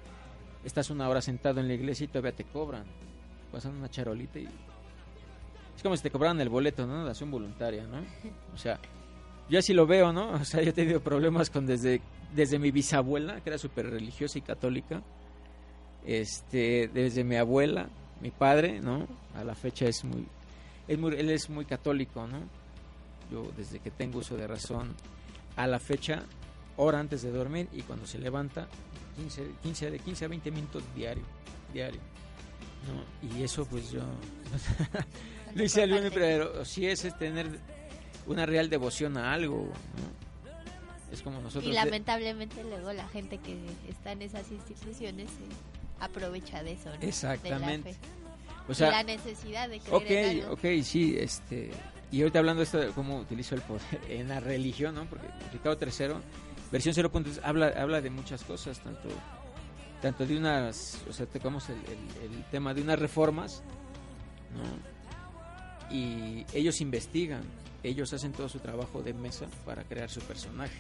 Estás 0.64 0.90
una 0.90 1.08
hora 1.08 1.23
sentado 1.23 1.61
en 1.61 1.68
la 1.68 1.75
iglesia 1.75 2.02
y 2.02 2.08
todavía 2.08 2.32
te 2.32 2.42
cobran. 2.42 3.05
Pasan 3.56 3.75
una 3.75 3.88
charolita 3.88 4.38
y... 4.38 4.46
Es 5.75 5.82
como 5.82 5.96
si 5.96 6.02
te 6.02 6.10
cobraran 6.10 6.38
el 6.42 6.50
boleto, 6.50 6.86
¿no? 6.86 7.04
De 7.04 7.10
acción 7.10 7.30
voluntaria, 7.30 7.86
¿no? 7.86 8.02
O 8.54 8.58
sea, 8.58 8.78
yo 9.48 9.58
así 9.58 9.72
lo 9.72 9.86
veo, 9.86 10.12
¿no? 10.12 10.32
O 10.32 10.44
sea, 10.44 10.60
yo 10.60 10.68
he 10.68 10.72
tenido 10.75 11.00
problemas 11.00 11.48
con 11.48 11.64
desde, 11.64 12.02
desde 12.34 12.58
mi 12.58 12.70
bisabuela, 12.70 13.40
que 13.40 13.48
era 13.48 13.56
súper 13.56 13.88
religiosa 13.88 14.36
y 14.36 14.42
católica, 14.42 15.02
este, 16.04 16.90
desde 16.92 17.25
mi 17.25 17.36
abuela, 17.36 17.88
mi 18.20 18.30
padre, 18.30 18.78
¿no? 18.82 19.08
A 19.34 19.42
la 19.42 19.54
fecha 19.54 19.86
es 19.86 20.04
muy, 20.04 20.26
es 20.86 20.98
muy, 20.98 21.14
él 21.14 21.30
es 21.30 21.48
muy 21.48 21.64
católico, 21.64 22.26
¿no? 22.26 22.40
Yo 23.32 23.50
desde 23.56 23.78
que 23.78 23.90
tengo 23.90 24.18
uso 24.18 24.36
de 24.36 24.46
razón, 24.46 24.94
a 25.56 25.66
la 25.66 25.78
fecha, 25.78 26.25
hora 26.76 27.00
antes 27.00 27.22
de 27.22 27.30
dormir 27.30 27.70
y 27.72 27.80
cuando 27.80 28.06
se 28.06 28.18
levanta, 28.18 28.68
15, 29.16 29.52
15 29.62 29.90
de 29.92 29.98
15 29.98 30.25
a 30.26 30.28
20 30.28 30.50
minutos 30.50 30.82
diario, 30.94 31.25
diario, 31.72 32.00
¿no? 32.86 33.28
Y 33.36 33.42
eso 33.42 33.64
pues 33.66 33.90
yo 33.90 34.00
lo 35.54 35.64
hice 35.64 35.82
al 35.82 35.90
lunes, 35.90 36.12
pero 36.14 36.64
sí 36.64 36.86
es, 36.86 37.04
es 37.04 37.16
tener 37.18 37.46
una 38.26 38.46
real 38.46 38.68
devoción 38.68 39.16
a 39.16 39.32
algo, 39.32 39.64
¿no? 39.64 40.26
Es 41.12 41.22
como 41.22 41.40
nosotros. 41.40 41.70
Y 41.70 41.74
lamentablemente 41.74 42.62
luego 42.64 42.92
la 42.92 43.08
gente 43.08 43.38
que 43.38 43.56
está 43.88 44.12
en 44.12 44.22
esas 44.22 44.50
instituciones 44.50 45.28
se 45.30 46.04
aprovecha 46.04 46.62
de 46.62 46.72
eso, 46.72 46.90
¿no? 46.90 47.00
Exactamente. 47.00 47.90
De 47.90 47.94
la 47.94 48.00
fe. 48.00 48.16
O 48.68 48.74
sea, 48.74 48.88
y 48.88 48.90
la 48.90 49.02
necesidad 49.04 49.68
de 49.68 49.78
creer 49.78 50.12
en 50.12 50.40
ok, 50.40 50.42
algo. 50.42 50.54
ok, 50.54 50.82
sí, 50.82 51.16
este... 51.18 51.70
Y 52.12 52.20
ahorita 52.20 52.38
hablando 52.38 52.60
de 52.60 52.64
esto 52.64 52.78
de 52.78 52.88
cómo 52.88 53.18
utilizo 53.18 53.54
el 53.54 53.62
poder 53.62 53.82
en 54.08 54.28
la 54.28 54.40
religión, 54.40 54.94
¿no? 54.94 55.06
Porque 55.06 55.26
Ricardo 55.52 55.78
III, 55.80 56.20
versión 56.72 56.94
0.3, 56.94 57.40
habla, 57.42 57.68
habla 57.76 58.00
de 58.00 58.10
muchas 58.10 58.42
cosas, 58.44 58.80
tanto 58.80 59.08
tanto 60.02 60.26
de 60.26 60.36
unas, 60.36 61.00
o 61.08 61.12
sea, 61.12 61.26
tocamos 61.26 61.68
el, 61.68 61.76
el- 61.76 62.32
el 62.34 62.44
tema 62.50 62.74
de 62.74 62.82
unas 62.82 62.98
reformas, 62.98 63.62
¿no? 64.54 64.96
Y 65.94 66.44
ellos 66.52 66.80
investigan, 66.80 67.42
ellos 67.82 68.12
hacen 68.12 68.32
todo 68.32 68.48
su 68.48 68.58
trabajo 68.58 69.02
de 69.02 69.14
mesa 69.14 69.46
para 69.64 69.84
crear 69.84 70.10
su 70.10 70.20
personaje. 70.20 70.76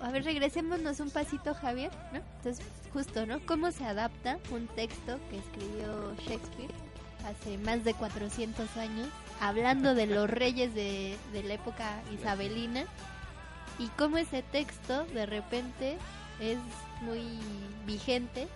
A 0.00 0.10
ver, 0.10 0.24
regresémonos 0.24 1.00
un 1.00 1.10
pasito, 1.10 1.54
Javier, 1.54 1.90
¿no? 2.12 2.20
Entonces, 2.36 2.64
justo, 2.92 3.26
¿no? 3.26 3.40
¿Cómo 3.46 3.70
se 3.72 3.84
adapta 3.84 4.38
un 4.50 4.66
texto 4.68 5.18
que 5.30 5.38
escribió 5.38 6.14
Shakespeare 6.16 6.70
hace 7.26 7.58
más 7.58 7.84
de 7.84 7.94
400 7.94 8.76
años, 8.76 9.08
hablando 9.40 9.94
de 9.94 10.06
los 10.06 10.28
reyes 10.30 10.74
de, 10.74 11.16
de 11.32 11.42
la 11.42 11.54
época 11.54 12.00
isabelina, 12.12 12.84
y 13.78 13.86
cómo 13.96 14.18
ese 14.18 14.42
texto 14.42 15.04
de 15.06 15.26
repente 15.26 15.98
es 16.40 16.58
muy 17.02 17.22
vigente 17.86 18.48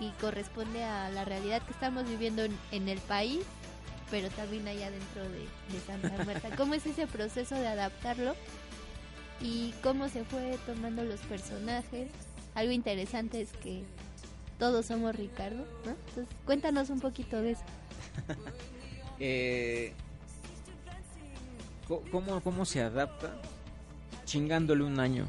y 0.00 0.10
corresponde 0.20 0.84
a 0.84 1.10
la 1.10 1.24
realidad 1.24 1.62
que 1.62 1.72
estamos 1.72 2.08
viviendo 2.08 2.44
en, 2.44 2.56
en 2.72 2.88
el 2.88 2.98
país, 3.00 3.40
pero 4.10 4.28
también 4.30 4.66
allá 4.68 4.90
dentro 4.90 5.22
de, 5.22 5.40
de 5.72 5.80
Santa 5.86 6.24
Marta. 6.26 6.54
¿Cómo 6.56 6.74
es 6.74 6.86
ese 6.86 7.06
proceso 7.06 7.54
de 7.54 7.66
adaptarlo? 7.66 8.34
y 9.40 9.72
cómo 9.82 10.08
se 10.08 10.24
fue 10.24 10.58
tomando 10.66 11.04
los 11.04 11.20
personajes. 11.20 12.08
Algo 12.54 12.72
interesante 12.72 13.40
es 13.40 13.52
que 13.52 13.84
todos 14.58 14.86
somos 14.86 15.14
Ricardo, 15.14 15.64
¿no? 15.84 15.92
Entonces, 15.92 16.26
cuéntanos 16.44 16.90
un 16.90 17.00
poquito 17.00 17.40
de 17.40 17.52
eso. 17.52 17.62
Eh, 19.20 19.94
¿cómo, 21.88 22.40
¿Cómo 22.40 22.64
se 22.64 22.80
adapta? 22.80 23.34
Chingándole 24.24 24.84
un 24.84 25.00
año. 25.00 25.26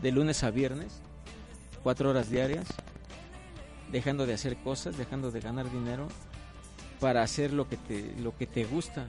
De 0.00 0.10
lunes 0.10 0.42
a 0.42 0.50
viernes. 0.50 1.02
Cuatro 1.84 2.08
horas 2.08 2.30
diarias. 2.30 2.66
Dejando 3.92 4.26
de 4.26 4.32
hacer 4.32 4.56
cosas, 4.56 4.96
dejando 4.96 5.30
de 5.30 5.40
ganar 5.40 5.70
dinero. 5.70 6.08
Para 6.98 7.22
hacer 7.22 7.52
lo 7.52 7.68
que 7.68 7.76
te, 7.76 8.14
lo 8.20 8.34
que 8.36 8.46
te 8.46 8.64
gusta. 8.64 9.06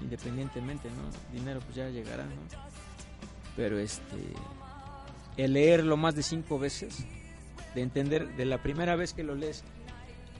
Independientemente, 0.00 0.88
¿no? 0.88 1.36
Dinero 1.36 1.58
pues 1.60 1.74
ya 1.74 1.88
llegará, 1.88 2.24
¿no? 2.24 2.30
Pero 3.56 3.78
este... 3.78 4.16
El 5.36 5.54
leerlo 5.54 5.96
más 5.96 6.14
de 6.14 6.22
cinco 6.22 6.60
veces. 6.60 7.04
De 7.74 7.82
entender 7.82 8.36
de 8.36 8.44
la 8.44 8.62
primera 8.62 8.94
vez 8.94 9.12
que 9.12 9.24
lo 9.24 9.34
lees 9.34 9.64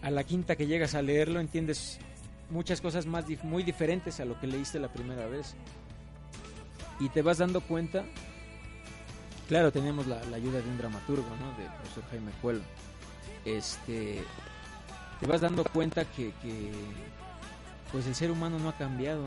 a 0.02 0.10
la 0.10 0.22
quinta 0.22 0.54
que 0.54 0.68
llegas 0.68 0.94
a 0.94 1.02
leerlo 1.02 1.40
entiendes 1.40 1.98
muchas 2.50 2.80
cosas 2.80 3.06
más 3.06 3.24
muy 3.42 3.64
diferentes 3.64 4.20
a 4.20 4.24
lo 4.24 4.38
que 4.38 4.46
leíste 4.46 4.78
la 4.78 4.92
primera 4.92 5.26
vez 5.26 5.56
y 7.00 7.08
te 7.08 7.20
vas 7.20 7.38
dando 7.38 7.60
cuenta 7.60 8.04
claro 9.48 9.72
tenemos 9.72 10.06
la, 10.06 10.20
ayuda 10.34 10.60
de 10.60 10.68
un 10.68 10.78
dramaturgo 10.78 11.28
no 11.40 11.48
de 11.58 11.68
profesor 11.70 12.04
Jaime 12.10 12.30
Cuelo 12.40 12.62
este 13.44 14.22
te 15.20 15.26
vas 15.26 15.40
dando 15.40 15.64
cuenta 15.64 16.04
que, 16.04 16.32
pues 17.90 18.06
el 18.06 18.14
ser 18.14 18.30
humano 18.30 18.58
no 18.60 18.68
ha 18.68 18.76
cambiado 18.76 19.24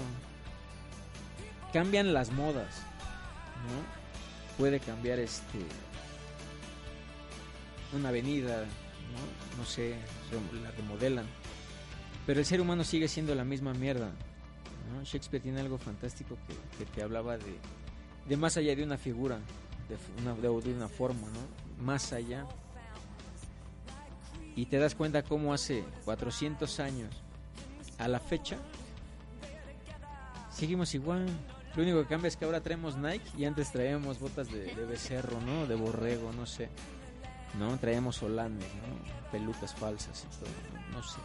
cambian 1.74 2.14
las 2.14 2.32
modas 2.32 2.84
no 3.68 4.58
puede 4.58 4.80
cambiar 4.80 5.20
este 5.20 5.60
una 7.94 8.10
avenida, 8.10 8.58
¿no? 8.58 9.58
no 9.58 9.66
sé, 9.66 9.96
la 10.64 10.72
remodelan. 10.72 11.26
Pero 12.26 12.40
el 12.40 12.46
ser 12.46 12.62
humano 12.62 12.84
sigue 12.84 13.08
siendo 13.08 13.36
la 13.36 13.44
misma 13.44 13.74
mierda. 13.74 14.12
Shakespeare 15.04 15.42
tiene 15.42 15.62
algo 15.62 15.78
fantástico 15.78 16.38
que, 16.48 16.78
que 16.78 16.92
te 16.92 17.02
hablaba 17.02 17.38
de, 17.38 17.58
de 18.28 18.38
más 18.38 18.58
allá 18.58 18.76
de 18.76 18.84
una 18.84 18.98
figura, 18.98 19.40
de 19.98 20.22
una, 20.22 20.62
de 20.62 20.74
una 20.74 20.88
forma, 20.88 21.28
¿no? 21.28 21.84
Más 21.84 22.14
allá. 22.14 22.46
Y 24.56 24.66
te 24.66 24.78
das 24.78 24.96
cuenta 24.96 25.24
cómo 25.24 25.54
hace 25.54 25.84
400 26.06 26.80
años 26.80 27.10
a 27.98 28.08
la 28.08 28.20
fecha 28.20 28.58
seguimos 30.62 30.94
igual. 30.94 31.26
Lo 31.76 31.82
único 31.82 32.02
que 32.02 32.08
cambia 32.08 32.28
es 32.28 32.36
que 32.36 32.46
ahora 32.46 32.62
traemos 32.62 32.96
Nike 32.96 33.32
y 33.36 33.46
antes 33.46 33.72
traíamos 33.72 34.20
botas 34.20 34.52
de, 34.52 34.76
de 34.76 34.86
becerro, 34.86 35.42
¿no? 35.42 35.66
De 35.66 35.74
borrego, 35.74 36.32
no 36.34 36.46
sé. 36.46 36.70
¿No? 37.58 37.78
Traíamos 37.78 38.22
holandes, 38.22 38.68
¿no? 38.76 39.32
Pelucas 39.32 39.74
falsas 39.74 40.24
y 40.24 40.40
todo, 40.40 40.50
no, 40.92 40.98
No 40.98 41.04
sé. 41.04 41.20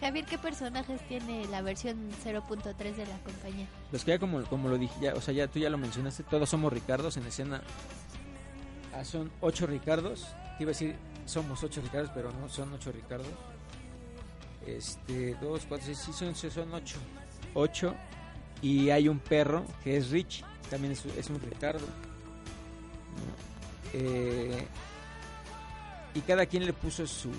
Javier, 0.00 0.24
¿qué 0.26 0.38
personajes 0.38 1.00
tiene 1.08 1.46
la 1.48 1.60
versión 1.60 2.10
0.3 2.24 2.94
de 2.94 3.06
la 3.06 3.18
compañía? 3.18 3.66
Los 3.90 4.04
que 4.04 4.12
ya 4.12 4.18
como, 4.18 4.42
como 4.44 4.68
lo 4.68 4.78
dije, 4.78 4.94
ya, 5.00 5.14
o 5.14 5.20
sea, 5.20 5.34
ya 5.34 5.48
tú 5.48 5.58
ya 5.58 5.70
lo 5.70 5.78
mencionaste, 5.78 6.22
todos 6.22 6.48
somos 6.48 6.72
Ricardos 6.72 7.16
en 7.16 7.26
escena. 7.26 7.62
Ah, 8.94 9.04
son 9.04 9.30
ocho 9.40 9.66
Ricardos. 9.66 10.28
Te 10.56 10.62
iba 10.64 10.70
a 10.70 10.72
decir, 10.72 10.96
somos 11.26 11.62
ocho 11.64 11.80
Ricardos, 11.80 12.10
pero 12.14 12.32
no, 12.32 12.48
son 12.48 12.72
ocho 12.72 12.92
Ricardos. 12.92 13.26
Este, 14.66 15.34
dos, 15.40 15.64
cuatro, 15.68 15.86
seis, 15.86 15.98
sí, 15.98 16.12
son, 16.12 16.34
son 16.34 16.74
ocho. 16.74 16.98
Ocho. 17.54 17.94
Y 18.62 18.90
hay 18.90 19.08
un 19.08 19.18
perro 19.18 19.64
que 19.82 19.96
es 19.96 20.10
Rich, 20.10 20.44
también 20.70 20.92
es, 20.92 21.04
es 21.06 21.28
un 21.30 21.40
Ricardo. 21.40 21.86
Eh, 23.92 24.66
y 26.14 26.20
cada 26.20 26.46
quien 26.46 26.66
le 26.66 26.72
puso 26.72 27.06
su. 27.06 27.30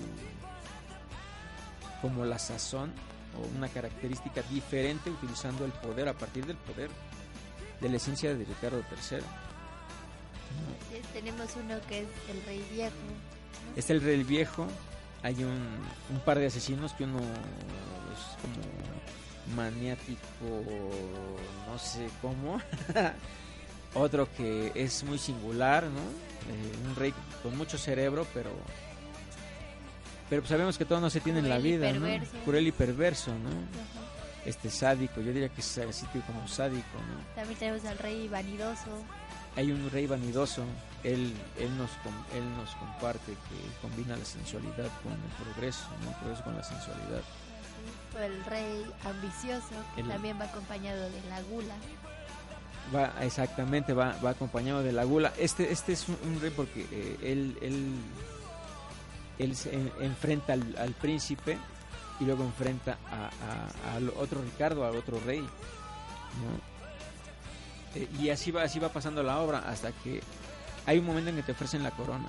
Como 2.00 2.24
la 2.24 2.38
sazón 2.38 2.92
o 3.38 3.56
una 3.56 3.68
característica 3.68 4.42
diferente 4.42 5.10
utilizando 5.10 5.64
el 5.64 5.72
poder 5.72 6.08
a 6.08 6.14
partir 6.14 6.46
del 6.46 6.56
poder 6.56 6.90
de 7.80 7.88
la 7.88 7.96
esencia 7.96 8.34
de 8.34 8.44
Ricardo 8.44 8.78
III. 8.90 9.18
Es, 10.96 11.06
tenemos 11.12 11.48
uno 11.56 11.76
que 11.88 12.00
es 12.00 12.08
el 12.28 12.42
rey 12.44 12.66
viejo. 12.72 12.96
¿no? 12.96 13.76
Está 13.76 13.92
el 13.92 14.00
rey 14.00 14.22
viejo, 14.24 14.66
hay 15.22 15.44
un, 15.44 15.78
un 16.10 16.20
par 16.24 16.38
de 16.38 16.46
asesinos 16.46 16.92
que 16.94 17.04
uno 17.04 17.18
es 17.20 18.36
como 18.42 19.54
maniático, 19.54 20.64
no 21.66 21.78
sé 21.78 22.08
cómo, 22.20 22.60
Otro 23.94 24.28
que 24.36 24.70
es 24.74 25.02
muy 25.02 25.18
singular, 25.18 25.82
¿no? 25.84 26.00
Eh, 26.00 26.88
un 26.88 26.94
rey 26.94 27.12
con 27.42 27.56
mucho 27.56 27.76
cerebro, 27.76 28.24
pero 28.32 28.50
pero 30.30 30.40
pues 30.42 30.48
sabemos 30.48 30.78
que 30.78 30.84
todo 30.86 31.00
no 31.00 31.10
se 31.10 31.20
tiene 31.20 31.40
en 31.40 31.48
la 31.50 31.58
vida, 31.58 31.92
¿no? 31.92 32.06
Cruel 32.44 32.66
y 32.68 32.72
perverso, 32.72 33.32
¿no? 33.34 33.50
Ajá. 33.50 34.06
Este 34.46 34.70
sádico, 34.70 35.20
yo 35.20 35.32
diría 35.32 35.50
que 35.50 35.60
es 35.60 35.76
así 35.78 36.06
tipo 36.06 36.24
como 36.26 36.48
sádico, 36.48 36.86
¿no? 36.96 37.34
También 37.34 37.58
tenemos 37.58 37.84
al 37.84 37.98
rey 37.98 38.26
vanidoso. 38.28 39.04
Hay 39.56 39.70
un 39.72 39.90
rey 39.90 40.06
vanidoso, 40.06 40.64
él, 41.02 41.34
él, 41.58 41.76
nos, 41.76 41.90
él 42.34 42.56
nos 42.56 42.70
comparte 42.76 43.32
que 43.32 43.80
combina 43.82 44.16
la 44.16 44.24
sensualidad 44.24 44.88
con 45.02 45.12
el 45.12 45.44
progreso, 45.44 45.84
¿no? 46.04 46.10
El 46.10 46.16
progreso 46.16 46.44
con 46.44 46.54
la 46.56 46.62
sensualidad. 46.62 47.18
así, 47.18 48.16
O 48.16 48.18
el 48.20 48.44
rey 48.44 48.86
ambicioso, 49.04 49.74
que 49.96 50.00
El- 50.02 50.08
también 50.08 50.38
va 50.40 50.44
acompañado 50.44 51.02
de 51.10 51.20
la 51.28 51.42
gula. 51.42 51.74
Va, 52.94 53.12
exactamente, 53.22 53.92
va, 53.92 54.16
va 54.24 54.30
acompañado 54.30 54.82
de 54.82 54.92
la 54.92 55.04
gula. 55.04 55.32
Este, 55.38 55.70
este 55.70 55.92
es 55.92 56.08
un, 56.08 56.16
un 56.24 56.40
rey 56.40 56.50
porque 56.50 56.86
eh, 56.90 57.16
él, 57.22 57.56
él, 57.62 57.92
él 59.42 59.56
se 59.56 59.74
en- 59.74 59.92
enfrenta 60.00 60.52
al, 60.54 60.76
al 60.78 60.92
príncipe 60.92 61.58
y 62.20 62.24
luego 62.24 62.44
enfrenta 62.44 62.98
a, 63.10 63.30
a- 63.90 63.94
al 63.96 64.08
otro 64.10 64.42
Ricardo, 64.42 64.84
al 64.86 64.96
otro 64.96 65.18
rey. 65.20 65.44
Eh, 67.94 68.08
y 68.20 68.30
así 68.30 68.50
va, 68.50 68.62
así 68.62 68.78
va 68.78 68.90
pasando 68.90 69.22
la 69.22 69.38
obra 69.40 69.58
hasta 69.60 69.90
que 69.92 70.20
hay 70.86 70.98
un 70.98 71.06
momento 71.06 71.30
en 71.30 71.36
que 71.36 71.42
te 71.42 71.52
ofrecen 71.52 71.82
la 71.82 71.90
corona. 71.90 72.28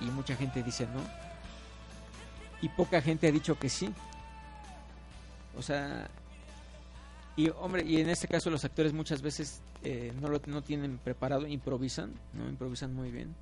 Y 0.00 0.04
mucha 0.06 0.34
gente 0.36 0.62
dice 0.62 0.86
no. 0.86 1.00
Y 2.60 2.68
poca 2.70 3.00
gente 3.02 3.28
ha 3.28 3.32
dicho 3.32 3.58
que 3.58 3.68
sí. 3.68 3.92
O 5.56 5.62
sea, 5.62 6.08
y 7.36 7.48
hombre, 7.50 7.84
y 7.84 8.00
en 8.00 8.08
este 8.08 8.26
caso 8.28 8.50
los 8.50 8.64
actores 8.64 8.92
muchas 8.92 9.20
veces 9.22 9.60
eh, 9.84 10.12
no 10.20 10.28
lo 10.28 10.40
no 10.46 10.62
tienen 10.62 10.98
preparado, 10.98 11.46
improvisan, 11.46 12.12
no 12.32 12.48
improvisan 12.48 12.94
muy 12.94 13.10
bien. 13.10 13.34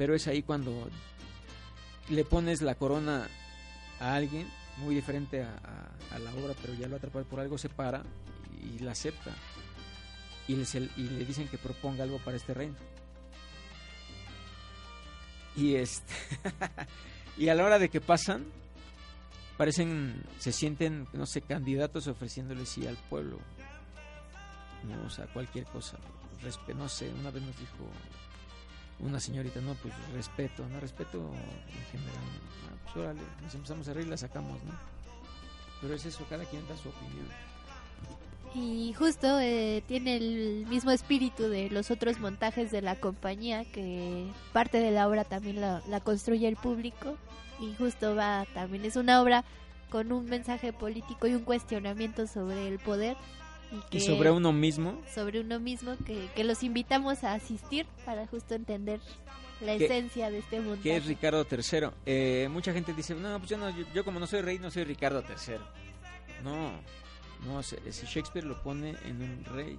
Pero 0.00 0.14
es 0.14 0.26
ahí 0.28 0.40
cuando 0.42 0.88
le 2.08 2.24
pones 2.24 2.62
la 2.62 2.74
corona 2.74 3.28
a 4.00 4.14
alguien 4.14 4.48
muy 4.78 4.94
diferente 4.94 5.42
a, 5.42 6.18
la 6.18 6.30
obra, 6.36 6.54
pero 6.58 6.72
ya 6.72 6.88
lo 6.88 6.96
atrapado 6.96 7.26
por 7.26 7.38
algo 7.38 7.58
se 7.58 7.68
para 7.68 8.02
y, 8.62 8.78
la 8.78 8.92
acepta 8.92 9.30
y 10.48 10.56
le, 10.56 10.64
se- 10.64 10.88
y 10.96 11.02
le 11.02 11.26
dicen 11.26 11.48
que 11.48 11.58
proponga 11.58 12.02
algo 12.04 12.18
para 12.18 12.38
este 12.38 12.54
reino. 12.54 12.76
Y 15.54 15.74
este 15.74 16.14
y 17.36 17.48
a 17.50 17.54
la 17.54 17.64
hora 17.64 17.78
de 17.78 17.90
que 17.90 18.00
pasan 18.00 18.46
parecen, 19.58 20.24
se 20.38 20.52
sienten, 20.52 21.08
no 21.12 21.26
sé, 21.26 21.42
candidatos 21.42 22.06
ofreciéndole 22.06 22.64
sí 22.64 22.86
al 22.86 22.96
pueblo. 22.96 23.38
No, 24.88 25.06
o 25.06 25.10
sea, 25.10 25.26
cualquier 25.26 25.66
cosa. 25.66 25.98
Respe- 26.42 26.74
no 26.74 26.88
sé, 26.88 27.10
una 27.20 27.30
vez 27.30 27.42
nos 27.42 27.58
dijo 27.58 27.84
una 29.02 29.20
señorita, 29.20 29.60
no, 29.60 29.74
pues 29.74 29.94
respeto, 30.12 30.66
no 30.68 30.80
respeto 30.80 31.18
en 31.18 31.84
general. 31.90 32.24
Pues 32.84 32.96
órale, 32.96 33.20
nos 33.42 33.54
empezamos 33.54 33.88
a 33.88 33.94
reír 33.94 34.06
y 34.06 34.10
la 34.10 34.16
sacamos, 34.16 34.62
¿no? 34.64 34.72
Pero 35.80 35.94
es 35.94 36.04
eso, 36.04 36.26
cada 36.28 36.44
quien 36.44 36.66
da 36.68 36.76
su 36.76 36.88
opinión. 36.88 37.26
Y 38.54 38.92
justo 38.94 39.38
eh, 39.38 39.82
tiene 39.86 40.16
el 40.16 40.66
mismo 40.66 40.90
espíritu 40.90 41.44
de 41.44 41.70
los 41.70 41.90
otros 41.90 42.18
montajes 42.18 42.70
de 42.72 42.82
la 42.82 42.96
compañía, 42.96 43.64
que 43.64 44.26
parte 44.52 44.78
de 44.78 44.90
la 44.90 45.08
obra 45.08 45.24
también 45.24 45.60
la, 45.60 45.82
la 45.88 46.00
construye 46.00 46.48
el 46.48 46.56
público. 46.56 47.16
Y 47.60 47.74
justo 47.74 48.16
va, 48.16 48.46
también 48.52 48.84
es 48.84 48.96
una 48.96 49.22
obra 49.22 49.44
con 49.90 50.12
un 50.12 50.26
mensaje 50.26 50.72
político 50.72 51.26
y 51.26 51.34
un 51.34 51.44
cuestionamiento 51.44 52.26
sobre 52.26 52.68
el 52.68 52.78
poder. 52.78 53.16
Y, 53.92 54.00
sobre 54.00 54.30
uno 54.30 54.52
mismo, 54.52 55.00
sobre 55.14 55.40
uno 55.40 55.60
mismo, 55.60 55.96
que, 56.04 56.28
que 56.34 56.42
los 56.44 56.62
invitamos 56.64 57.22
a 57.22 57.34
asistir 57.34 57.86
para 58.04 58.26
justo 58.26 58.54
entender 58.54 59.00
la 59.60 59.76
Que- 59.78 59.84
esencia 59.84 60.30
de 60.30 60.38
este 60.38 60.58
montaje. 60.60 60.82
que 60.82 60.96
es 60.96 61.06
Ricardo 61.06 61.46
III. 61.48 61.88
Eh, 62.06 62.48
mucha 62.50 62.72
gente 62.72 62.92
dice, 62.94 63.14
no, 63.14 63.38
pues 63.38 63.50
yo, 63.50 63.58
no, 63.58 63.70
yo, 63.70 63.84
yo 63.94 64.04
como 64.04 64.18
no 64.18 64.26
soy 64.26 64.40
rey, 64.40 64.58
no 64.58 64.70
soy 64.70 64.84
Ricardo 64.84 65.22
III. 65.22 65.54
No, 66.42 66.72
no, 67.46 67.62
si 67.62 67.76
Shakespeare 68.06 68.44
lo 68.46 68.60
pone 68.62 68.96
en 69.04 69.22
un 69.22 69.44
rey. 69.44 69.78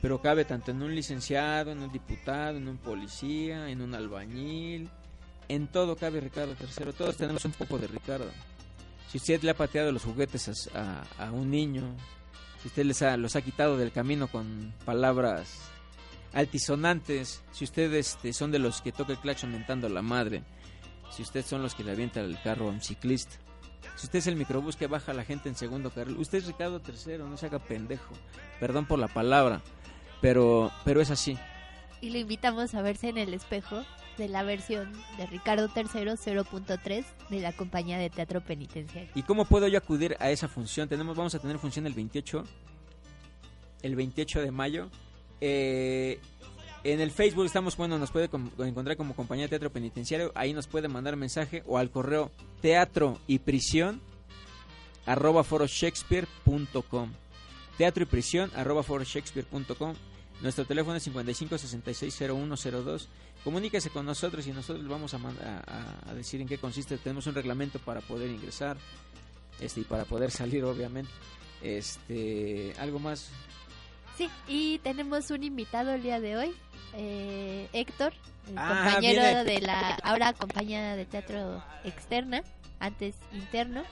Pero 0.00 0.20
cabe 0.20 0.44
tanto 0.44 0.70
en 0.70 0.82
un 0.82 0.94
licenciado, 0.94 1.70
en 1.72 1.80
un 1.82 1.90
diputado, 1.90 2.56
en 2.58 2.68
un 2.68 2.76
policía, 2.78 3.68
en 3.70 3.80
un 3.80 3.94
albañil. 3.94 4.88
En 5.48 5.66
todo 5.66 5.96
cabe 5.96 6.20
Ricardo 6.20 6.54
III. 6.60 6.92
Todos 6.92 7.16
tenemos 7.16 7.44
un 7.44 7.52
poco 7.52 7.78
de 7.78 7.86
Ricardo. 7.86 8.30
Si 9.08 9.18
usted 9.18 9.42
le 9.42 9.50
ha 9.50 9.56
pateado 9.56 9.92
los 9.92 10.02
juguetes 10.04 10.70
a, 10.74 11.04
a- 11.18 11.26
a 11.26 11.32
un 11.32 11.50
niño, 11.50 11.94
si 12.64 12.68
usted 12.68 12.86
les 12.86 13.02
ha, 13.02 13.18
los 13.18 13.36
ha 13.36 13.42
quitado 13.42 13.76
del 13.76 13.92
camino 13.92 14.26
con 14.26 14.72
palabras 14.86 15.68
altisonantes, 16.32 17.42
si 17.52 17.64
ustedes 17.64 18.14
este, 18.14 18.32
son 18.32 18.52
de 18.52 18.58
los 18.58 18.80
que 18.80 18.90
toca 18.90 19.12
el 19.12 19.18
claxon 19.18 19.52
mentando 19.52 19.86
a 19.86 19.90
la 19.90 20.00
madre, 20.00 20.42
si 21.10 21.20
ustedes 21.20 21.44
son 21.44 21.60
los 21.60 21.74
que 21.74 21.84
le 21.84 21.92
avientan 21.92 22.24
el 22.24 22.40
carro 22.40 22.68
a 22.68 22.70
un 22.70 22.80
ciclista, 22.80 23.36
si 23.96 24.06
usted 24.06 24.20
es 24.20 24.28
el 24.28 24.36
microbús 24.36 24.76
que 24.76 24.86
baja 24.86 25.12
a 25.12 25.14
la 25.14 25.24
gente 25.24 25.50
en 25.50 25.56
segundo 25.56 25.90
carril, 25.90 26.16
usted 26.16 26.38
es 26.38 26.46
Ricardo 26.46 26.80
III, 26.80 27.18
no 27.18 27.36
se 27.36 27.44
haga 27.44 27.58
pendejo, 27.58 28.14
perdón 28.58 28.86
por 28.86 28.98
la 28.98 29.08
palabra, 29.08 29.60
pero, 30.22 30.72
pero 30.86 31.02
es 31.02 31.10
así. 31.10 31.36
Y 32.00 32.08
lo 32.08 32.18
invitamos 32.18 32.74
a 32.74 32.80
verse 32.80 33.10
en 33.10 33.18
el 33.18 33.34
espejo 33.34 33.84
de 34.16 34.28
la 34.28 34.42
versión 34.42 34.92
de 35.16 35.26
Ricardo 35.26 35.68
III 35.74 35.84
0.3 35.84 37.04
de 37.30 37.40
la 37.40 37.52
compañía 37.52 37.98
de 37.98 38.10
teatro 38.10 38.40
penitenciario. 38.40 39.10
¿Y 39.14 39.22
cómo 39.22 39.44
puedo 39.44 39.68
yo 39.68 39.78
acudir 39.78 40.16
a 40.20 40.30
esa 40.30 40.48
función? 40.48 40.88
Tenemos, 40.88 41.16
vamos 41.16 41.34
a 41.34 41.38
tener 41.38 41.58
función 41.58 41.86
el 41.86 41.94
28, 41.94 42.44
el 43.82 43.96
28 43.96 44.42
de 44.42 44.50
mayo. 44.50 44.90
Eh, 45.40 46.20
en 46.84 47.00
el 47.00 47.10
Facebook 47.10 47.46
estamos, 47.46 47.76
bueno, 47.76 47.98
nos 47.98 48.10
puede 48.10 48.28
encontrar 48.58 48.96
como 48.96 49.14
compañía 49.14 49.46
de 49.46 49.48
teatro 49.48 49.70
penitenciario. 49.70 50.32
Ahí 50.34 50.52
nos 50.52 50.66
puede 50.66 50.88
mandar 50.88 51.16
mensaje 51.16 51.62
o 51.66 51.78
al 51.78 51.90
correo 51.90 52.30
teatro 52.60 53.18
y 53.26 53.38
prisión 53.38 54.00
arroba 55.06 55.44
foroshakespeare.com. 55.44 57.12
Teatro 57.78 58.02
y 58.02 58.06
prisión 58.06 58.50
arroba 58.54 58.82
foroshakespeare.com. 58.82 59.94
Nuestro 60.40 60.64
teléfono 60.66 60.96
es 60.96 61.02
55 61.04 61.56
66 61.58 62.14
0102. 62.18 63.08
Comuníquese 63.44 63.90
con 63.90 64.04
nosotros 64.06 64.46
y 64.46 64.52
nosotros 64.52 64.82
le 64.84 64.90
vamos 64.90 65.14
a, 65.14 65.18
a- 65.18 65.62
a- 66.06 66.10
a 66.10 66.14
decir 66.14 66.40
en 66.40 66.48
qué 66.48 66.58
consiste. 66.58 66.98
Tenemos 66.98 67.26
un 67.26 67.34
reglamento 67.34 67.78
para 67.78 68.00
poder 68.00 68.30
ingresar 68.30 68.76
este 69.60 69.80
y 69.80 69.84
para 69.84 70.04
poder 70.04 70.30
salir, 70.30 70.64
obviamente. 70.64 71.10
Este, 71.62 72.74
algo 72.78 72.98
más. 72.98 73.30
Sí, 74.18 74.28
y 74.46 74.78
tenemos 74.78 75.30
un 75.30 75.42
invitado 75.42 75.92
el 75.92 76.02
día 76.02 76.20
de 76.20 76.36
hoy, 76.36 76.52
eh, 76.94 77.68
Héctor, 77.72 78.12
el 78.48 78.58
Ah, 78.58 78.90
compañero 78.92 79.22
viene. 79.22 79.44
de 79.44 79.60
la 79.60 79.94
ahora 80.02 80.32
compañía 80.34 80.94
de 80.94 81.04
teatro 81.06 81.62
externa, 81.84 82.42
antes 82.80 83.16
interno, 83.32 83.82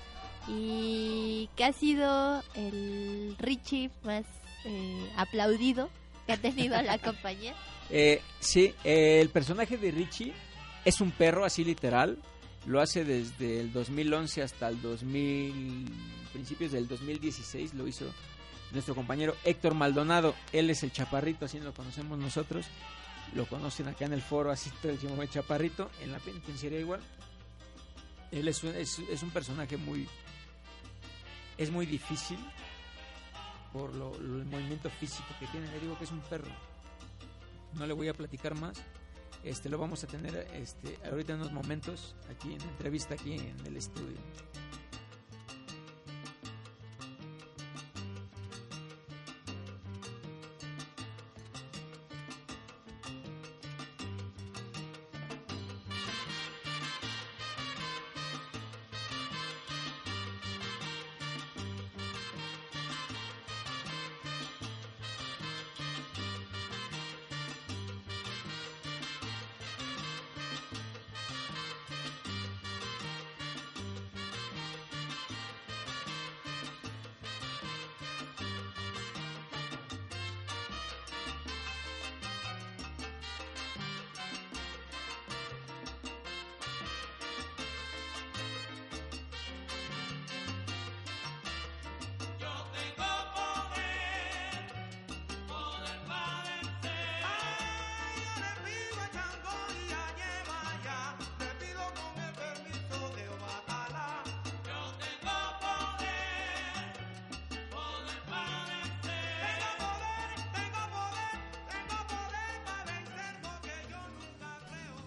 y 0.49 1.49
que 1.57 1.65
ha 1.65 1.73
sido 1.73 2.43
el 2.55 3.35
Richie 3.39 3.91
más 4.05 4.25
eh, 4.65 5.11
aplaudido 5.17 5.89
que 6.27 6.33
ha 6.33 6.37
tenido 6.37 6.81
la 6.83 6.99
compañía. 6.99 7.55
Eh, 7.91 8.23
sí, 8.41 8.75
eh, 8.85 9.21
el 9.21 9.29
personaje 9.29 9.77
de 9.77 9.91
Richie 9.91 10.33
es 10.85 11.01
un 11.01 11.11
perro, 11.11 11.45
así 11.45 11.65
literal. 11.65 12.19
Lo 12.67 12.81
hace 12.81 13.05
desde 13.05 13.61
el 13.61 13.73
2011 13.73 14.43
hasta 14.43 14.69
el 14.69 14.81
2000, 14.81 15.87
principios 16.33 16.73
del 16.73 16.87
2016 16.87 17.75
lo 17.75 17.89
hizo 17.89 18.07
nuestro 18.71 18.95
compañero 18.95 19.37
Héctor 19.45 19.75
Maldonado. 19.75 20.35
Él 20.53 20.71
es 20.71 20.83
el 20.83 20.93
chaparrito, 20.93 21.45
así 21.45 21.59
lo 21.61 21.75
conocemos 21.75 22.19
nosotros. 22.19 22.67
Lo 23.35 23.47
conocen 23.47 23.89
acá 23.89 24.05
en 24.05 24.13
el 24.13 24.23
foro, 24.23 24.51
así 24.51 24.71
todo 24.81 24.93
el 24.93 25.29
chaparrito. 25.29 25.91
En 26.03 26.13
la 26.13 26.19
penitenciaria 26.19 26.79
igual. 26.79 27.01
Él 28.31 28.49
es 28.49 28.63
un, 28.63 28.75
es, 28.75 28.99
es 28.99 29.23
un 29.23 29.31
personaje 29.31 29.77
muy... 29.77 30.09
Es 31.59 31.71
muy 31.71 31.85
difícil 31.85 32.39
por 33.73 33.95
lo, 33.95 34.13
lo- 34.19 34.39
el 34.39 34.45
movimiento 34.47 34.91
físico 34.91 35.29
que 35.41 35.47
tiene. 35.49 35.71
Le 35.71 35.81
digo 35.81 35.97
que 35.99 36.05
es 36.05 36.11
un 36.11 36.21
perro 36.21 36.51
no 37.75 37.87
le 37.87 37.95
voy 37.95 38.07
a 38.09 38.13
platicar 38.13 38.55
más. 38.55 38.77
Este 39.45 39.69
lo 39.71 39.79
vamos 39.79 40.05
a 40.05 40.07
tener 40.07 40.37
este 40.53 40.99
ahorita 41.11 41.33
en 41.33 41.41
unos 41.41 41.53
momentos 41.53 42.15
aquí 42.31 42.53
en 42.55 42.61
entrevista 42.61 43.15
aquí 43.15 43.33
en 43.35 43.57
el 43.67 43.77
estudio. 43.79 44.19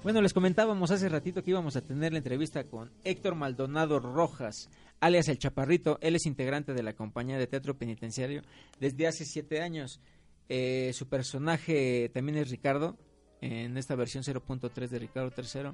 Bueno, 0.06 0.22
les 0.22 0.34
comentábamos 0.34 0.92
hace 0.92 1.10
ratito 1.10 1.42
que 1.42 1.50
íbamos 1.50 1.76
a 1.76 1.82
tener 1.82 2.12
la 2.12 2.20
entrevista 2.20 2.66
con 2.66 2.92
Héctor 3.04 3.34
Maldonado 3.34 4.00
Rojas, 4.00 4.70
alias 5.00 5.30
El 5.30 5.40
Chaparrito. 5.40 5.98
Él 6.00 6.16
es 6.16 6.28
integrante 6.28 6.76
de 6.76 6.84
la 6.84 6.94
compañía 6.94 7.40
de 7.40 7.48
teatro 7.48 7.76
penitenciario 7.76 8.44
desde 8.80 9.08
hace 9.08 9.26
siete 9.26 9.64
años. 9.64 10.00
Eh, 10.48 10.92
su 10.94 11.10
personaje 11.10 12.12
también 12.14 12.38
es 12.38 12.52
Ricardo, 12.52 12.96
en 13.42 13.78
esta 13.78 13.96
versión 13.96 14.24
0.3 14.24 14.90
de 14.90 15.00
Ricardo 15.00 15.34
III. 15.36 15.72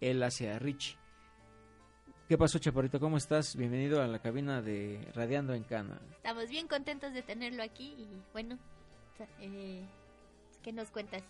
Él 0.00 0.24
hace 0.24 0.50
a 0.50 0.58
Richie. 0.58 0.96
¿Qué 2.28 2.36
pasó, 2.36 2.58
Chaparrito? 2.58 2.98
¿Cómo 2.98 3.16
estás? 3.16 3.54
Bienvenido 3.54 4.02
a 4.02 4.08
la 4.08 4.18
cabina 4.18 4.60
de 4.60 5.08
Radiando 5.14 5.54
en 5.54 5.62
Cana. 5.62 6.00
Estamos 6.16 6.48
bien 6.48 6.66
contentos 6.66 7.14
de 7.14 7.22
tenerlo 7.22 7.62
aquí 7.62 7.94
y 7.96 8.08
bueno, 8.32 8.58
eh, 9.38 9.84
¿qué 10.64 10.72
nos 10.72 10.90
cuentas? 10.90 11.22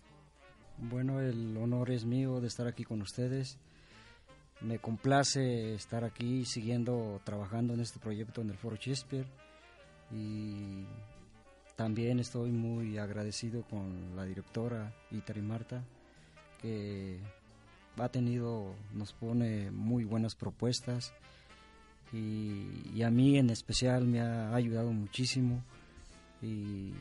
Bueno, 0.80 1.20
el 1.20 1.56
honor 1.56 1.90
es 1.90 2.04
mío 2.04 2.40
de 2.40 2.46
estar 2.46 2.68
aquí 2.68 2.84
con 2.84 3.02
ustedes. 3.02 3.58
Me 4.60 4.78
complace 4.78 5.74
estar 5.74 6.04
aquí 6.04 6.44
siguiendo 6.44 7.20
trabajando 7.24 7.74
en 7.74 7.80
este 7.80 7.98
proyecto 7.98 8.42
en 8.42 8.50
el 8.50 8.56
Foro 8.56 8.76
Shakespeare 8.76 9.26
y 10.12 10.84
también 11.74 12.20
estoy 12.20 12.52
muy 12.52 12.96
agradecido 12.96 13.62
con 13.62 14.14
la 14.14 14.24
directora 14.24 14.94
Itari 15.10 15.42
Marta 15.42 15.82
que 16.62 17.18
ha 17.96 18.08
tenido, 18.08 18.72
nos 18.94 19.12
pone 19.12 19.72
muy 19.72 20.04
buenas 20.04 20.36
propuestas 20.36 21.12
y, 22.12 23.02
a 23.02 23.10
mí 23.10 23.36
en 23.36 23.50
especial 23.50 24.06
me 24.06 24.20
ha 24.20 24.54
ayudado 24.54 24.92
muchísimo 24.92 25.62
y, 26.40 26.92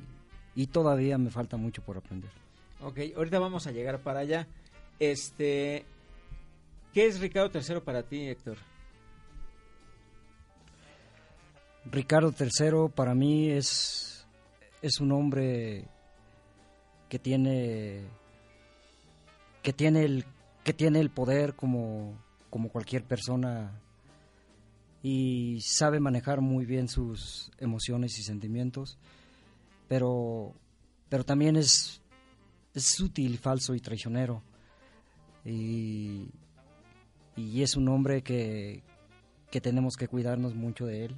y 0.55 0.67
todavía 0.67 1.19
me 1.19 1.29
falta 1.29 1.57
mucho 1.57 1.83
por 1.83 1.97
aprender. 1.97 2.46
Ok, 2.81 2.99
ahorita 3.15 3.39
vamos 3.39 3.67
a 3.67 3.71
llegar 3.71 4.01
para 4.01 4.19
allá. 4.19 4.47
Este, 4.99 5.85
¿qué 6.93 7.07
es 7.07 7.19
Ricardo 7.19 7.59
III 7.59 7.81
para 7.81 8.03
ti, 8.03 8.27
Héctor? 8.27 8.57
Ricardo 11.85 12.33
III 12.37 12.89
para 12.93 13.15
mí 13.15 13.49
es, 13.49 14.27
es 14.81 14.99
un 14.99 15.11
hombre 15.11 15.87
que 17.09 17.19
tiene 17.19 18.05
que 19.63 19.73
tiene 19.73 20.03
el 20.03 20.25
que 20.63 20.73
tiene 20.73 20.99
el 20.99 21.09
poder 21.09 21.55
como, 21.55 22.21
como 22.49 22.69
cualquier 22.69 23.03
persona 23.03 23.81
y 25.01 25.61
sabe 25.61 26.01
manejar 26.01 26.41
muy 26.41 26.65
bien 26.65 26.89
sus 26.89 27.51
emociones 27.59 28.19
y 28.19 28.23
sentimientos, 28.23 28.97
pero, 29.87 30.53
pero 31.07 31.23
también 31.23 31.55
es 31.55 32.01
es 32.77 32.85
sutil, 32.85 33.39
falso 33.39 33.73
y 33.73 33.79
traicionero. 33.79 34.43
Y, 35.43 36.29
es 37.35 37.75
un 37.75 37.87
hombre 37.89 38.21
que, 38.21 38.83
tenemos 39.61 39.95
que 39.95 40.07
cuidarnos 40.07 40.53
mucho 40.53 40.85
de 40.85 41.05
él, 41.05 41.15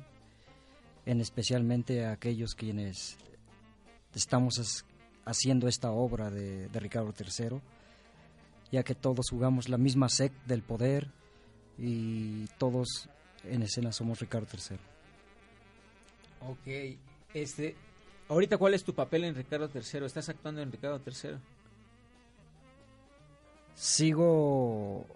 en 1.05 1.19
especialmente 1.19 2.05
a 2.05 2.13
aquellos 2.13 2.55
quienes 2.55 3.17
estamos 4.15 4.85
haciendo 5.25 5.67
esta 5.67 5.91
obra 5.91 6.29
de, 6.29 6.69
Ricardo 6.73 7.13
III, 7.17 7.59
ya 8.71 8.83
que 8.83 8.95
todos 8.95 9.29
jugamos 9.29 9.67
la 9.67 9.77
misma 9.77 10.07
sec 10.07 10.31
del 10.45 10.61
poder 10.61 11.11
y 11.77 12.45
todos 12.57 13.09
en 13.43 13.63
escena 13.63 13.91
somos 13.91 14.19
Ricardo 14.19 14.47
III. 14.53 14.77
Ok, 16.47 16.97
este, 17.33 17.75
Ahorita, 18.29 18.57
¿cuál 18.57 18.75
es 18.75 18.83
tu 18.83 18.93
papel 18.93 19.23
en 19.23 19.33
Ricardo 19.33 19.67
III? 19.73 20.05
¿Estás 20.05 20.29
actuando 20.29 20.61
en 20.61 20.71
Ricardo 20.71 21.01
III? 21.03 21.37
Sigo 23.73 25.07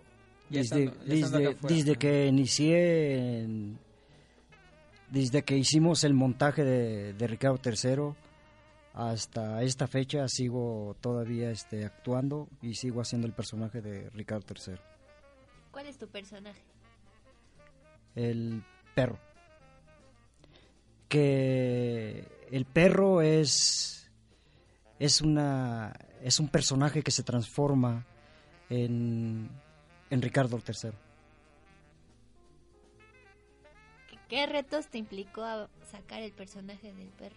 desde, 0.49 0.91
desde, 1.05 1.95
que 1.95 2.25
inicié, 2.25 3.47
desde 5.11 5.43
que 5.43 5.57
hicimos 5.57 6.03
el 6.03 6.15
montaje 6.15 6.63
de, 6.63 7.27
Ricardo 7.27 7.59
III 7.63 8.15
hasta 8.93 9.63
esta 9.63 9.87
fecha 9.87 10.27
sigo 10.27 10.95
todavía 11.01 11.49
este, 11.49 11.85
actuando 11.85 12.47
y 12.61 12.75
sigo 12.75 13.01
haciendo 13.01 13.27
el 13.27 13.33
personaje 13.33 13.81
de 13.81 14.09
Ricardo 14.11 14.45
III. 14.49 14.75
¿Cuál 15.71 15.85
es 15.85 15.97
tu 15.97 16.07
personaje? 16.07 16.61
El 18.15 18.63
perro. 18.95 19.19
Que 21.09 22.27
el 22.53 22.65
perro 22.65 23.23
es, 23.23 24.11
es, 24.99 25.21
una, 25.21 25.91
es 26.21 26.39
un 26.39 26.49
personaje 26.49 27.01
que 27.01 27.09
se 27.09 27.23
transforma 27.23 28.05
en, 28.69 29.49
en 30.11 30.21
Ricardo 30.21 30.57
III. 30.57 30.91
¿Qué 34.29 34.45
retos 34.45 34.87
te 34.87 34.99
implicó 34.99 35.67
sacar 35.91 36.21
el 36.21 36.31
personaje 36.31 36.93
del 36.93 37.07
perro? 37.07 37.35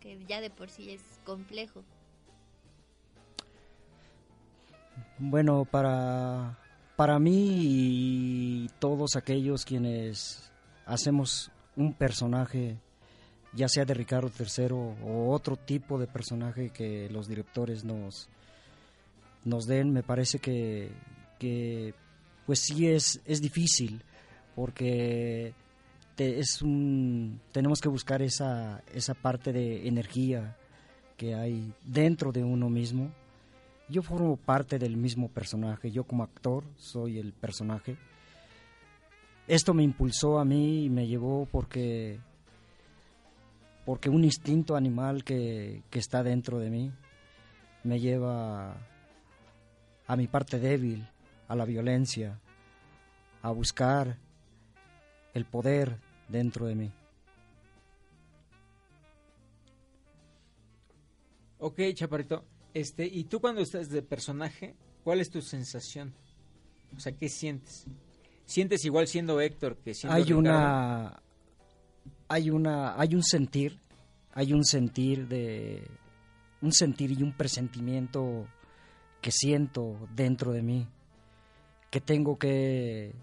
Que 0.00 0.18
ya 0.26 0.40
de 0.40 0.50
por 0.50 0.70
sí 0.70 0.90
es 0.90 1.02
complejo. 1.24 1.84
Bueno, 5.18 5.66
para, 5.66 6.58
para 6.96 7.20
mí 7.20 7.60
y 7.60 8.70
todos 8.80 9.14
aquellos 9.14 9.64
quienes 9.64 10.50
hacemos 10.84 11.52
un 11.76 11.94
personaje 11.94 12.80
ya 13.52 13.68
sea 13.68 13.84
de 13.84 13.94
Ricardo 13.94 14.30
III 14.38 14.72
o 14.72 15.30
otro 15.30 15.56
tipo 15.56 15.98
de 15.98 16.06
personaje 16.06 16.70
que 16.70 17.08
los 17.10 17.28
directores 17.28 17.84
nos, 17.84 18.28
nos 19.44 19.66
den, 19.66 19.92
me 19.92 20.02
parece 20.02 20.38
que, 20.38 21.94
pues 22.46 22.60
sí 22.60 22.88
es, 22.88 23.20
es 23.24 23.40
difícil, 23.40 24.02
porque 24.54 25.54
es 26.16 26.62
un, 26.62 27.40
tenemos 27.52 27.80
que 27.80 27.88
buscar 27.88 28.22
esa, 28.22 28.82
esa 28.92 29.14
parte 29.14 29.52
de 29.52 29.86
energía 29.86 30.56
que 31.16 31.34
hay 31.34 31.72
dentro 31.84 32.32
de 32.32 32.44
uno 32.44 32.68
mismo. 32.68 33.10
Yo 33.88 34.02
formo 34.02 34.36
parte 34.36 34.78
del 34.78 34.96
mismo 34.96 35.28
personaje, 35.28 35.90
yo 35.90 36.04
como 36.04 36.22
actor 36.22 36.64
soy 36.76 37.18
el 37.18 37.32
personaje. 37.32 37.96
Esto 39.46 39.72
me 39.72 39.82
impulsó 39.82 40.38
a 40.38 40.44
mí 40.44 40.84
y 40.84 40.90
me 40.90 41.06
llevó 41.06 41.48
porque 41.50 42.20
porque 43.88 44.10
un 44.10 44.22
instinto 44.22 44.76
animal 44.76 45.24
que, 45.24 45.82
está 45.92 46.22
dentro 46.22 46.58
de 46.58 46.68
mí 46.68 46.92
me 47.84 47.98
lleva 47.98 48.76
a 50.06 50.14
mi 50.14 50.26
parte 50.26 50.58
débil, 50.58 51.08
a 51.48 51.56
la 51.56 51.64
violencia, 51.64 52.38
a 53.40 53.50
buscar 53.50 54.18
el 55.32 55.46
poder 55.46 55.96
dentro 56.28 56.66
de 56.66 56.74
mí. 56.74 56.92
Ok, 61.58 61.80
Chaparito. 61.94 62.44
Este, 62.74 63.06
y 63.06 63.24
tú 63.24 63.40
cuando 63.40 63.62
estás 63.62 63.88
de 63.88 64.02
personaje, 64.02 64.76
¿cuál 65.02 65.20
es 65.20 65.30
tu 65.30 65.40
sensación? 65.40 66.12
O 66.94 67.00
sea, 67.00 67.12
¿qué 67.12 67.30
sientes? 67.30 67.86
¿Sientes 68.44 68.84
igual 68.84 69.08
siendo 69.08 69.40
Héctor 69.40 69.78
que 69.78 69.94
siendo 69.94 70.14
Hay 70.14 70.30
una 70.34 71.22
hay 72.28 72.50
una 72.50 73.00
hay 73.00 73.14
un 73.14 73.22
sentir 73.22 73.78
hay 74.34 74.52
un 74.52 74.64
sentir 74.64 75.28
de 75.28 75.86
un 76.60 76.72
sentir 76.72 77.12
y 77.12 77.22
un 77.22 77.32
presentimiento 77.32 78.46
que 79.20 79.30
siento 79.32 79.96
dentro 80.14 80.52
de 80.52 80.62
mí 80.62 80.86
que 81.90 82.00
tengo 82.00 82.38
que 82.38 83.14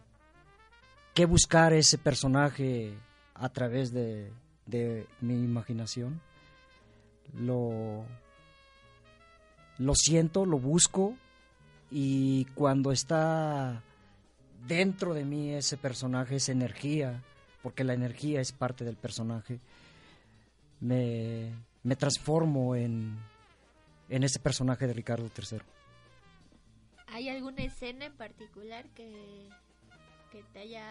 que 1.14 1.26
buscar 1.26 1.72
ese 1.72 1.98
personaje 1.98 2.94
a 3.36 3.48
través 3.50 3.94
de, 3.94 4.34
de 4.66 5.08
mi 5.22 5.36
imaginación. 5.36 6.22
Lo 7.34 8.04
lo 9.78 9.94
siento 9.96 10.46
lo 10.46 10.58
busco 10.60 11.16
y 11.92 12.46
cuando 12.56 12.92
está 12.92 13.82
dentro 14.68 15.14
de 15.14 15.26
mí 15.26 15.54
ese 15.54 15.78
personaje 15.78 16.38
esa 16.38 16.54
energía 16.54 17.22
porque 17.66 17.84
la 17.84 17.96
energía 17.96 18.42
es 18.42 18.52
parte 18.52 18.86
del 18.86 18.96
personaje, 18.96 19.60
me, 20.82 21.52
transformo 21.98 22.76
en, 22.76 23.18
en 24.08 24.24
ese 24.24 24.40
personaje 24.40 24.86
de 24.86 24.94
Ricardo 24.94 25.28
III. 25.36 25.62
¿Hay 27.08 27.28
alguna 27.28 27.64
escena 27.64 28.06
en 28.06 28.14
particular 28.14 28.86
que, 28.90 29.50
que 30.32 30.44
te 30.54 30.60
haya 30.60 30.86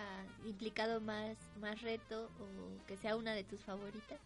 implicado 0.44 1.00
más, 1.00 1.36
más 1.60 1.80
reto 1.80 2.24
o 2.40 2.86
que 2.88 2.96
sea 2.96 3.14
una 3.14 3.34
de 3.34 3.44
tus 3.44 3.60
favoritas? 3.60 4.18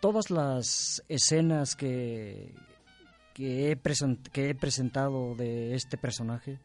Todas 0.00 0.30
las 0.30 1.02
escenas 1.08 1.76
que, 1.76 2.52
que, 3.32 3.72
he, 3.72 3.78
que 4.32 4.50
he 4.50 4.54
presentado 4.54 5.34
de 5.34 5.74
este 5.74 5.96
personaje 5.96 6.58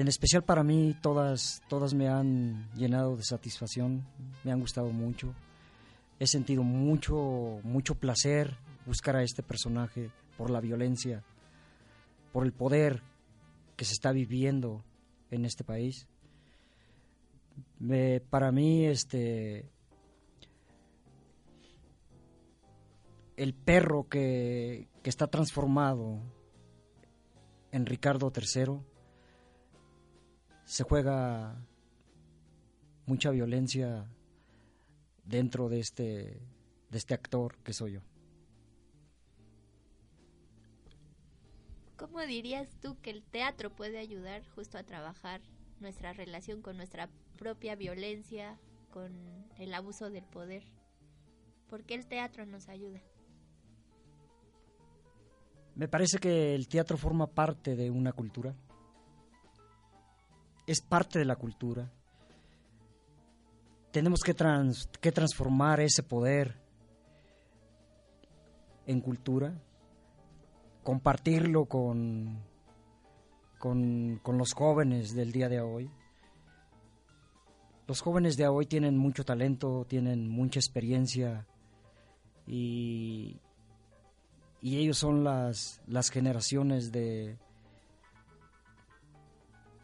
en 0.00 0.08
especial 0.08 0.42
para 0.42 0.64
mí 0.64 0.96
todas, 1.02 1.62
todas 1.68 1.92
me 1.92 2.08
han 2.08 2.70
llenado 2.74 3.16
de 3.16 3.22
satisfacción, 3.22 4.06
me 4.44 4.50
han 4.50 4.60
gustado 4.60 4.90
mucho. 4.92 5.34
He 6.18 6.26
sentido 6.26 6.62
mucho, 6.62 7.60
mucho 7.64 7.94
placer 7.94 8.56
buscar 8.86 9.16
a 9.16 9.22
este 9.22 9.42
personaje 9.42 10.10
por 10.38 10.50
la 10.50 10.60
violencia, 10.60 11.22
por 12.32 12.46
el 12.46 12.52
poder 12.52 13.02
que 13.76 13.84
se 13.84 13.92
está 13.92 14.10
viviendo 14.10 14.82
en 15.30 15.44
este 15.44 15.64
país. 15.64 16.08
para 18.30 18.52
mí, 18.52 18.86
este, 18.86 19.68
el 23.36 23.52
perro 23.52 24.08
que, 24.08 24.88
que 25.02 25.10
está 25.10 25.26
transformado 25.26 26.20
en 27.70 27.84
Ricardo 27.84 28.32
III 28.34 28.89
se 30.70 30.84
juega 30.84 31.66
mucha 33.04 33.32
violencia 33.32 34.06
dentro 35.24 35.68
de 35.68 35.80
este 35.80 36.40
de 36.90 36.98
este 36.98 37.12
actor 37.12 37.56
que 37.64 37.72
soy 37.72 37.94
yo. 37.94 38.00
¿Cómo 41.96 42.20
dirías 42.20 42.78
tú 42.80 42.96
que 43.00 43.10
el 43.10 43.24
teatro 43.24 43.74
puede 43.74 43.98
ayudar 43.98 44.46
justo 44.54 44.78
a 44.78 44.84
trabajar 44.84 45.40
nuestra 45.80 46.12
relación 46.12 46.62
con 46.62 46.76
nuestra 46.76 47.10
propia 47.36 47.74
violencia, 47.74 48.56
con 48.92 49.12
el 49.58 49.74
abuso 49.74 50.08
del 50.08 50.24
poder? 50.24 50.62
¿Por 51.68 51.82
qué 51.82 51.94
el 51.96 52.06
teatro 52.06 52.46
nos 52.46 52.68
ayuda? 52.68 53.00
Me 55.74 55.88
parece 55.88 56.18
que 56.18 56.54
el 56.54 56.68
teatro 56.68 56.96
forma 56.96 57.26
parte 57.26 57.74
de 57.74 57.90
una 57.90 58.12
cultura. 58.12 58.54
Es 60.70 60.80
parte 60.80 61.18
de 61.18 61.24
la 61.24 61.34
cultura. 61.34 61.90
Tenemos 63.90 64.20
que, 64.20 64.36
que 65.00 65.10
transformar 65.10 65.80
ese 65.80 66.04
poder 66.04 66.54
en 68.86 69.00
cultura, 69.00 69.52
compartirlo 70.84 71.64
con, 71.64 72.38
con, 73.58 74.20
con, 74.22 74.38
los 74.38 74.52
jóvenes 74.52 75.12
del 75.12 75.32
día 75.32 75.48
de 75.48 75.60
hoy. 75.60 75.90
Los 77.88 78.00
jóvenes 78.00 78.36
de 78.36 78.46
hoy 78.46 78.66
tienen 78.66 78.96
mucho 78.96 79.24
talento, 79.24 79.84
tienen 79.88 80.28
mucha 80.28 80.60
experiencia 80.60 81.48
y, 82.46 83.40
y 84.60 84.76
ellos 84.76 84.98
son 84.98 85.24
las, 85.24 85.82
las 85.88 86.10
generaciones 86.10 86.92
de, 86.92 87.40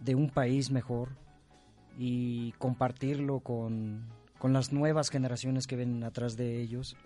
de 0.07 0.15
un 0.15 0.31
país 0.31 0.71
mejor 0.71 1.11
y 1.99 2.53
compartirlo 2.53 3.41
con, 3.41 4.07
con 4.39 4.55
las 4.55 4.73
nuevas 4.73 5.11
generaciones 5.11 5.67
que 5.67 5.77
ven 5.77 6.03
atrás 6.05 6.37
de 6.39 6.63
ellos. 6.63 6.97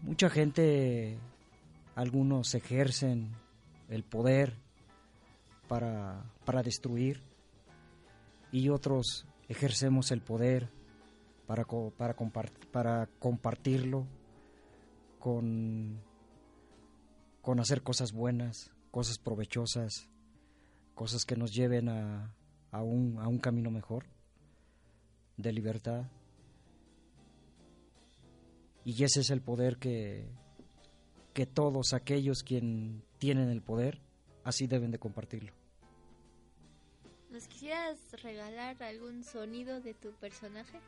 Mucha 0.00 0.28
gente, 0.28 1.18
algunos 1.94 2.54
ejercen 2.56 3.30
el 3.88 4.02
poder 4.02 4.54
para, 5.68 6.24
para 6.44 6.64
destruir 6.64 7.22
y 8.50 8.68
otros 8.68 9.26
ejercemos 9.48 10.10
el 10.10 10.22
poder 10.22 10.70
para, 11.46 11.64
para, 11.64 12.14
para 12.72 13.06
compartirlo 13.20 14.06
con 15.20 16.00
con 17.42 17.58
hacer 17.58 17.82
cosas 17.82 18.12
buenas, 18.12 18.70
cosas 18.90 19.18
provechosas, 19.18 20.08
cosas 20.94 21.24
que 21.24 21.36
nos 21.36 21.52
lleven 21.54 21.88
a, 21.88 22.34
a, 22.70 22.82
un, 22.82 23.18
a 23.18 23.28
un 23.28 23.38
camino 23.38 23.70
mejor 23.70 24.04
de 25.36 25.52
libertad. 25.52 26.04
Y 28.84 29.04
ese 29.04 29.20
es 29.20 29.30
el 29.30 29.40
poder 29.40 29.76
que, 29.76 30.28
que 31.34 31.46
todos 31.46 31.92
aquellos 31.92 32.42
quien 32.42 33.02
tienen 33.18 33.48
el 33.48 33.62
poder 33.62 34.00
así 34.44 34.66
deben 34.66 34.90
de 34.90 34.98
compartirlo. 34.98 35.52
¿Nos 37.30 37.46
quisieras 37.48 37.98
regalar 38.22 38.82
algún 38.82 39.24
sonido 39.24 39.80
de 39.80 39.94
tu 39.94 40.12
personaje? 40.12 40.80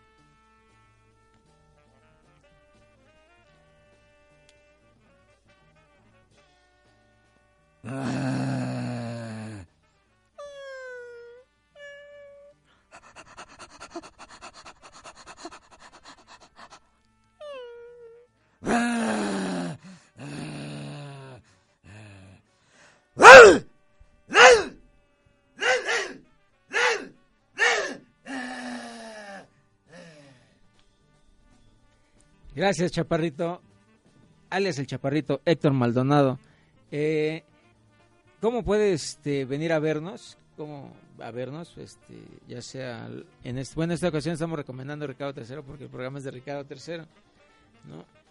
Gracias, 32.65 32.93
Chaparrito. 32.93 33.61
Alias 34.49 34.79
el 34.79 34.87
Chaparrito 34.87 35.43
Héctor 35.45 35.75
Maldonado. 35.75 36.39
Eh, 36.91 37.43
¿Cómo 38.41 38.65
puedes 38.65 39.05
este, 39.05 39.45
venir 39.45 39.71
a 39.71 39.79
vernos? 39.79 40.39
¿Cómo 40.57 40.97
a 41.19 41.31
vernos? 41.31 41.77
Este, 41.77 42.15
ya 42.49 42.63
sea 42.63 43.11
en 43.43 43.59
este, 43.59 43.75
bueno, 43.75 43.93
en 43.93 43.97
esta 43.97 44.09
ocasión 44.09 44.33
estamos 44.33 44.57
recomendando 44.59 45.07
Ricardo 45.07 45.39
III 45.39 45.59
porque 45.61 45.85
el 45.85 45.91
programa 45.91 46.17
es 46.17 46.25
de 46.25 46.31
Ricardo 46.31 46.65
III. 46.67 47.03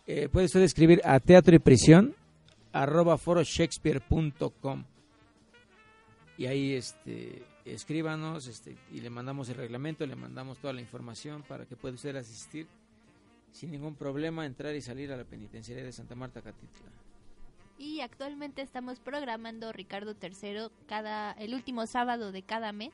Eh, 0.08 0.30
puede 0.30 0.48
usted 0.48 0.64
escribir 0.64 1.00
a 1.06 1.20
teatro 1.20 1.56
y 1.56 1.60
prisión 1.60 2.16
arroba 2.72 3.20
foroshakespeare.com 3.20 4.84
y 6.40 6.46
ahí 6.48 6.74
este 6.74 7.44
escríbanos 7.66 8.48
este, 8.48 8.76
y 8.92 9.00
le 9.00 9.12
mandamos 9.12 9.48
el 9.50 9.58
reglamento, 9.58 10.08
le 10.08 10.16
mandamos 10.16 10.58
toda 10.58 10.74
la 10.74 10.82
información 10.82 11.44
para 11.44 11.68
que 11.68 11.76
pueda 11.76 11.94
usted 11.94 12.16
asistir 12.16 12.66
sin 13.54 13.72
ningún 13.72 13.96
problema, 13.96 14.46
entrar 14.46 14.76
y 14.76 14.82
salir 14.82 15.12
a 15.14 15.18
la 15.18 15.24
penitenciaria 15.24 15.86
de 15.86 15.92
Santa 15.94 16.16
Marta 16.16 16.42
Catitla. 16.42 16.92
Y 17.78 18.02
actualmente 18.02 18.62
estamos 18.62 19.00
programando 19.00 19.72
Ricardo 19.72 20.16
III 20.22 20.70
cada 20.88 21.32
el 21.34 21.54
último 21.54 21.88
sábado 21.88 22.32
de 22.32 22.44
cada 22.44 22.72
mes. 22.74 22.94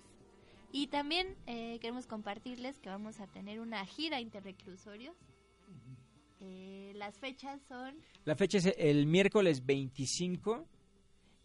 Y 0.72 0.88
también 0.88 1.36
eh, 1.48 1.80
queremos 1.82 2.06
compartirles 2.06 2.78
que 2.80 2.90
vamos 2.90 3.20
a 3.20 3.28
tener 3.28 3.60
una 3.60 3.84
gira 3.86 4.22
interreclusorios 4.22 5.16
eh, 6.42 6.94
las 6.96 7.20
fechas 7.20 7.60
son 7.68 7.96
la 8.24 8.34
fecha 8.34 8.60
es 8.60 8.74
el 8.78 9.08
miércoles 9.08 9.66
25 9.66 10.66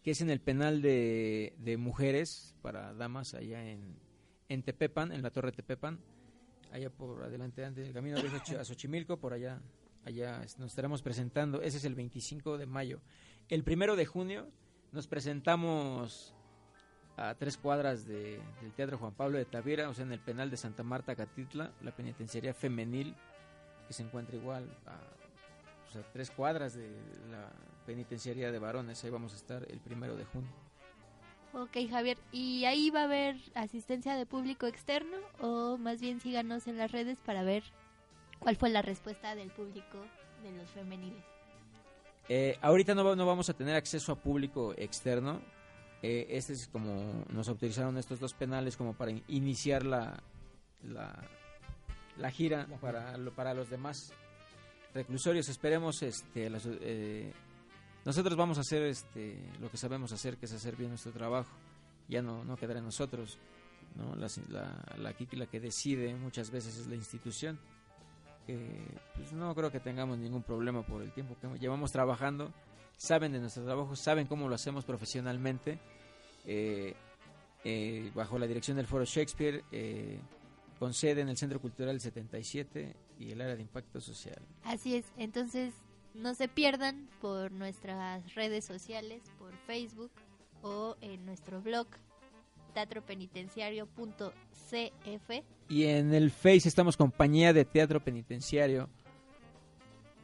que 0.03 0.11
es 0.11 0.21
en 0.21 0.29
el 0.29 0.39
penal 0.39 0.81
de, 0.81 1.53
de 1.57 1.75
mujeres 1.75 2.55
para 2.61 2.93
damas 2.93 3.33
allá 3.33 3.69
en, 3.69 3.97
en 4.47 4.63
Tepepan 4.63 5.11
en 5.11 5.21
la 5.21 5.31
torre 5.31 5.51
Tepepan 5.51 5.99
allá 6.71 6.89
por 6.89 7.23
adelante 7.23 7.63
antes 7.63 7.85
del 7.85 7.93
camino 7.93 8.21
de 8.21 8.65
Xochimilco 8.65 9.17
por 9.17 9.33
allá 9.33 9.61
allá 10.05 10.39
nos 10.57 10.71
estaremos 10.71 11.01
presentando, 11.01 11.61
ese 11.61 11.77
es 11.77 11.85
el 11.85 11.95
25 11.95 12.57
de 12.57 12.65
mayo. 12.65 13.01
El 13.49 13.63
primero 13.63 13.95
de 13.95 14.05
junio 14.05 14.47
nos 14.91 15.07
presentamos 15.07 16.33
a 17.17 17.33
tres 17.35 17.57
cuadras 17.57 18.05
del 18.05 18.41
Teatro 18.75 18.97
Juan 18.97 19.13
Pablo 19.13 19.37
de 19.37 19.45
Tavira, 19.45 19.89
o 19.89 19.93
sea, 19.93 20.05
en 20.05 20.11
el 20.11 20.19
penal 20.19 20.49
de 20.49 20.57
Santa 20.57 20.83
Marta, 20.83 21.15
Catitla, 21.15 21.71
la 21.81 21.95
penitenciaría 21.95 22.53
femenil, 22.53 23.15
que 23.87 23.93
se 23.93 24.03
encuentra 24.03 24.35
igual 24.35 24.69
a, 24.85 24.99
tres 26.11 26.29
cuadras 26.29 26.73
de 26.73 26.89
la 27.31 27.49
penitenciaría 27.85 28.51
de 28.51 28.59
varones, 28.59 29.01
ahí 29.03 29.09
vamos 29.09 29.31
a 29.31 29.37
estar 29.37 29.65
el 29.71 29.79
primero 29.79 30.17
de 30.17 30.25
junio. 30.25 30.64
Ok, 31.57 31.89
Javier, 31.89 32.17
¿y 32.31 32.65
ahí 32.65 32.89
va 32.89 33.01
a 33.01 33.05
haber 33.05 33.37
asistencia 33.55 34.15
de 34.15 34.25
público 34.25 34.67
externo 34.67 35.17
o 35.39 35.77
más 35.77 36.01
bien 36.01 36.19
síganos 36.19 36.67
en 36.67 36.77
las 36.77 36.91
redes 36.91 37.17
para 37.25 37.43
ver 37.43 37.63
¿Cuál 38.39 38.55
fue 38.57 38.69
la 38.69 38.81
respuesta 38.81 39.35
del 39.35 39.49
público 39.49 39.97
de 40.43 40.51
los 40.51 40.69
femeniles? 40.69 41.23
Eh, 42.29 42.57
ahorita 42.61 42.95
no, 42.95 43.15
no, 43.15 43.25
vamos 43.25 43.49
a 43.49 43.53
tener 43.53 43.75
acceso 43.75 44.11
a 44.11 44.15
público 44.15 44.73
externo. 44.77 45.41
Eh, 46.01 46.27
este 46.29 46.53
es 46.53 46.67
como 46.67 47.25
nos 47.29 47.47
autorizaron 47.47 47.97
estos 47.97 48.19
dos 48.19 48.33
penales 48.33 48.77
como 48.77 48.93
para 48.93 49.11
iniciar 49.27 49.85
la, 49.85 50.21
la, 50.83 52.31
gira 52.31 52.67
para, 52.81 53.15
para 53.35 53.53
los 53.53 53.69
demás 53.69 54.13
reclusorios. 54.93 55.49
Esperemos, 55.49 56.03
este, 56.03 56.51
eh, 56.81 57.33
nosotros 58.05 58.37
vamos 58.37 58.57
a 58.57 58.61
hacer 58.61 58.83
este, 58.83 59.37
lo 59.59 59.69
que 59.69 59.77
sabemos 59.77 60.11
hacer, 60.11 60.37
que 60.37 60.45
es 60.45 60.53
hacer 60.53 60.75
bien 60.75 60.89
nuestro 60.89 61.11
trabajo. 61.11 61.49
Ya 62.07 62.21
no, 62.21 62.45
no 62.45 62.55
quedará 62.55 62.79
en 62.79 62.85
nosotros. 62.85 63.39
¿no? 63.95 64.15
La, 64.15 64.27
la, 64.49 64.95
la, 64.97 65.15
la 65.31 65.45
que 65.47 65.59
decide 65.59 66.15
muchas 66.15 66.51
veces 66.51 66.77
es 66.77 66.87
la 66.87 66.95
institución 66.95 67.59
pues 69.15 69.33
no 69.33 69.53
creo 69.55 69.71
que 69.71 69.79
tengamos 69.79 70.17
ningún 70.17 70.43
problema 70.43 70.85
por 70.85 71.01
el 71.01 71.11
tiempo 71.11 71.35
que 71.39 71.47
llevamos 71.59 71.91
trabajando. 71.91 72.53
Saben 72.97 73.31
de 73.31 73.39
nuestro 73.39 73.65
trabajo, 73.65 73.95
saben 73.95 74.27
cómo 74.27 74.47
lo 74.47 74.55
hacemos 74.55 74.85
profesionalmente. 74.85 75.79
Eh, 76.45 76.93
eh, 77.63 78.11
bajo 78.13 78.37
la 78.37 78.45
dirección 78.45 78.77
del 78.77 78.85
Foro 78.85 79.05
Shakespeare, 79.05 79.63
eh, 79.71 80.19
con 80.77 80.93
sede 80.93 81.21
en 81.21 81.29
el 81.29 81.37
Centro 81.37 81.59
Cultural 81.59 81.99
77 81.99 82.95
y 83.19 83.31
el 83.31 83.41
área 83.41 83.55
de 83.55 83.63
impacto 83.63 83.99
social. 83.99 84.39
Así 84.63 84.95
es, 84.95 85.05
entonces 85.17 85.73
no 86.15 86.33
se 86.33 86.47
pierdan 86.47 87.07
por 87.21 87.51
nuestras 87.51 88.33
redes 88.35 88.65
sociales, 88.65 89.21
por 89.37 89.53
Facebook 89.67 90.11
o 90.61 90.95
en 91.01 91.25
nuestro 91.25 91.61
blog 91.61 91.87
teatropenitenciario.cf. 92.73 95.43
Y 95.69 95.85
en 95.85 96.13
el 96.13 96.31
Face 96.31 96.67
estamos 96.67 96.97
compañía 96.97 97.53
de 97.53 97.65
Teatro 97.65 98.03
Penitenciario. 98.03 98.89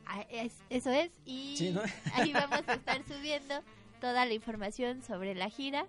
Ah, 0.05 0.25
es- 0.29 0.59
eso 0.69 0.91
es, 0.91 1.11
y 1.25 1.55
Sí, 1.57 1.71
¿no? 1.71 1.81
ahí 2.13 2.33
vamos 2.33 2.63
a 2.67 2.73
estar 2.73 3.01
subiendo 3.05 3.55
toda 4.01 4.25
la 4.25 4.33
información 4.33 5.01
sobre 5.03 5.35
la 5.35 5.49
gira 5.49 5.85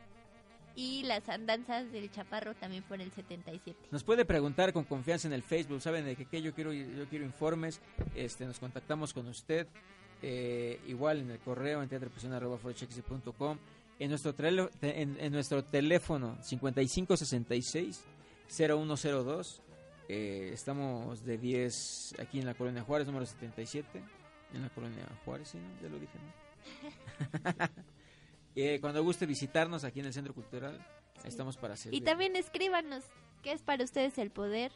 y 0.77 1.03
las 1.03 1.29
andanzas 1.29 1.91
del 1.93 2.11
Chaparro 2.11 2.55
también 2.55 2.83
por 2.85 3.01
el 3.01 3.11
77. 3.11 3.77
Nos 3.91 4.05
puede 4.05 4.25
preguntar 4.25 4.73
con 4.73 4.85
confianza 4.85 5.27
en 5.29 5.35
el 5.35 5.43
Facebook, 5.43 5.83
saben 5.83 6.05
de 6.05 6.15
que, 6.17 6.25
que 6.25 6.41
yo 6.41 6.55
quiero 6.55 6.73
yo 6.73 7.07
quiero 7.11 7.25
informes, 7.25 7.81
este 8.15 8.47
nos 8.47 8.59
contactamos 8.61 9.13
con 9.13 9.27
usted, 9.27 9.67
eh, 10.23 10.81
igual 10.87 11.19
en 11.21 11.31
el 11.31 11.39
correo 11.41 11.83
en 11.83 11.89
teatropresión@forochex.com, 11.89 13.59
en 13.99 14.09
nuestro 14.09 14.35
trelo- 14.35 14.71
en, 14.81 15.17
en 15.21 15.33
nuestro 15.33 15.65
teléfono 15.65 16.37
5566 16.43 18.05
0102 18.49 19.63
eh, 20.09 20.51
estamos 20.53 21.25
de 21.25 21.39
10 21.39 22.15
aquí 22.21 22.39
en 22.41 22.47
la 22.47 22.55
colonia 22.55 22.83
Juárez 22.83 23.07
número 23.07 23.25
77 23.27 24.03
en 24.55 24.63
la 24.63 24.69
colonia 24.71 25.05
Juárez, 25.25 25.49
¿sí, 25.49 25.59
no? 25.59 25.81
ya 25.83 25.89
lo 25.89 25.99
dije, 25.99 26.19
¿no? 26.19 27.69
Eh, 28.55 28.81
cuando 28.83 29.03
guste 29.03 29.25
visitarnos 29.25 29.83
aquí 29.83 30.01
en 30.01 30.07
el 30.07 30.13
Centro 30.13 30.35
Cultural, 30.35 30.79
estamos 31.25 31.57
para 31.57 31.75
servir. 31.75 32.03
Y 32.03 32.05
también 32.05 32.37
escríbanos 32.37 33.03
qué 33.43 33.53
es 33.53 33.63
para 33.63 33.83
ustedes 33.83 34.19
el 34.19 34.31
poder, 34.31 34.71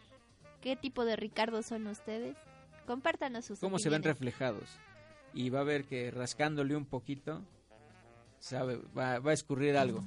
qué 0.62 0.76
tipo 0.76 1.04
de 1.04 1.14
Ricardo 1.14 1.62
son 1.62 1.87
ustedes. 1.87 2.38
Compártanos 2.87 3.44
sus 3.44 3.59
cómo 3.61 3.78
se 3.78 3.90
ven 3.90 4.02
reflejados. 4.02 4.78
Y 5.37 5.51
va 5.51 5.61
a 5.61 5.64
ver 5.64 5.85
que 5.85 6.11
rascándole 6.11 6.75
un 6.75 6.87
poquito, 6.87 7.42
sabe, 8.40 8.81
va, 8.96 9.18
va 9.20 9.31
a 9.31 9.35
escurrir 9.35 9.77
algo. 9.77 10.03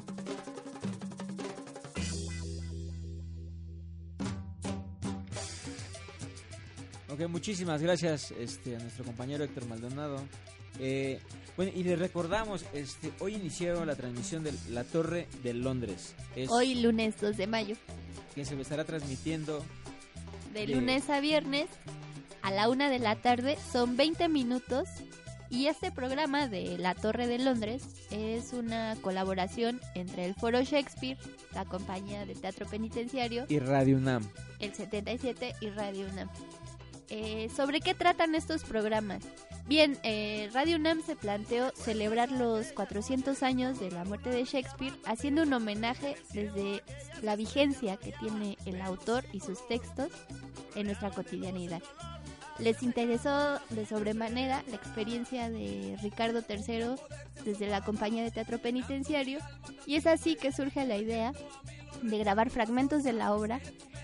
Ok, 7.11 7.21
muchísimas 7.27 7.81
gracias 7.81 8.31
este, 8.31 8.75
a 8.75 8.79
nuestro 8.79 9.03
compañero 9.03 9.43
Héctor 9.43 9.65
Maldonado. 9.67 10.21
Eh, 10.79 11.19
bueno, 11.57 11.71
y 11.75 11.83
le 11.83 11.95
recordamos, 11.95 12.63
este, 12.73 13.11
hoy 13.19 13.35
iniciaron 13.35 13.87
la 13.87 13.95
transmisión 13.95 14.43
de 14.43 14.53
La 14.69 14.83
Torre 14.83 15.27
de 15.43 15.53
Londres. 15.53 16.13
Es 16.35 16.49
Hoy 16.51 16.75
lunes 16.75 17.19
2 17.19 17.35
de 17.35 17.47
mayo, 17.47 17.75
que 18.35 18.45
se 18.45 18.59
estará 18.61 18.85
transmitiendo 18.85 19.65
de 20.53 20.67
De- 20.67 20.75
lunes 20.75 21.09
a 21.09 21.19
viernes 21.19 21.67
a 22.43 22.51
la 22.51 22.69
una 22.69 22.89
de 22.89 22.99
la 22.99 23.15
tarde, 23.15 23.57
son 23.71 23.97
20 23.97 24.29
minutos. 24.29 24.87
Y 25.49 25.65
este 25.67 25.91
programa 25.91 26.47
de 26.47 26.77
La 26.77 26.93
Torre 26.93 27.25
de 27.25 27.39
Londres 27.39 27.83
es 28.11 28.53
una 28.53 28.95
colaboración 29.01 29.81
entre 29.95 30.25
el 30.25 30.35
Foro 30.35 30.61
Shakespeare, 30.61 31.17
la 31.53 31.65
compañía 31.65 32.25
de 32.25 32.35
teatro 32.35 32.67
penitenciario, 32.67 33.45
y 33.49 33.57
Radio 33.59 33.97
UNAM. 33.97 34.23
el 34.59 34.73
77 34.73 35.55
y 35.59 35.69
Radio 35.71 36.07
UNAM. 36.11 36.29
Eh, 37.09 37.49
¿Sobre 37.55 37.81
qué 37.81 37.95
tratan 37.95 38.35
estos 38.35 38.63
programas? 38.63 39.23
Bien, 39.67 39.97
eh, 40.03 40.49
Radio 40.53 40.77
UNAM 40.77 41.01
se 41.01 41.15
planteó 41.15 41.71
celebrar 41.75 42.31
los 42.31 42.71
400 42.71 43.41
años 43.41 43.79
de 43.79 43.89
la 43.89 44.03
muerte 44.03 44.29
de 44.29 44.43
Shakespeare 44.43 44.93
haciendo 45.05 45.41
un 45.41 45.53
homenaje 45.53 46.15
desde 46.31 46.83
la 47.23 47.35
vigencia 47.35 47.97
que 47.97 48.13
tiene 48.19 48.57
el 48.65 48.79
autor 48.81 49.25
y 49.33 49.39
sus 49.39 49.67
textos 49.67 50.11
en 50.75 50.85
nuestra 50.85 51.09
cotidianidad. 51.09 51.81
Les 52.59 52.83
interesó 52.83 53.59
de 53.69 53.85
sobremanera 53.85 54.63
la 54.69 54.75
experiencia 54.75 55.49
de 55.49 55.97
Ricardo 56.01 56.41
III 56.47 56.95
desde 57.45 57.67
la 57.67 57.81
compañía 57.81 58.23
de 58.23 58.31
teatro 58.31 58.59
penitenciario 58.59 59.39
y 59.85 59.95
es 59.95 60.05
así 60.05 60.35
que 60.35 60.51
surge 60.51 60.85
la 60.85 60.97
idea 60.97 61.31
de 62.01 62.17
grabar 62.17 62.49
fragmentos 62.49 63.03
de 63.03 63.13
la 63.13 63.33
obra 63.33 63.59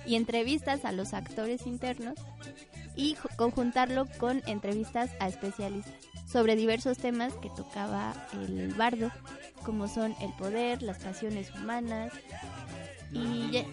y 0.05 0.15
entrevistas 0.15 0.85
a 0.85 0.91
los 0.93 1.13
actores 1.13 1.67
internos 1.67 2.15
y 2.95 3.15
ju- 3.15 3.35
conjuntarlo 3.35 4.05
con 4.19 4.41
entrevistas 4.47 5.11
a 5.19 5.27
especialistas 5.27 5.93
sobre 6.25 6.55
diversos 6.55 6.97
temas 6.97 7.33
que 7.33 7.49
tocaba 7.49 8.13
el 8.33 8.73
bardo, 8.73 9.11
como 9.63 9.87
son 9.87 10.15
el 10.21 10.31
poder, 10.33 10.81
las 10.81 10.99
pasiones 10.99 11.53
humanas 11.53 12.11
y 13.11 13.51
ya, 13.51 13.65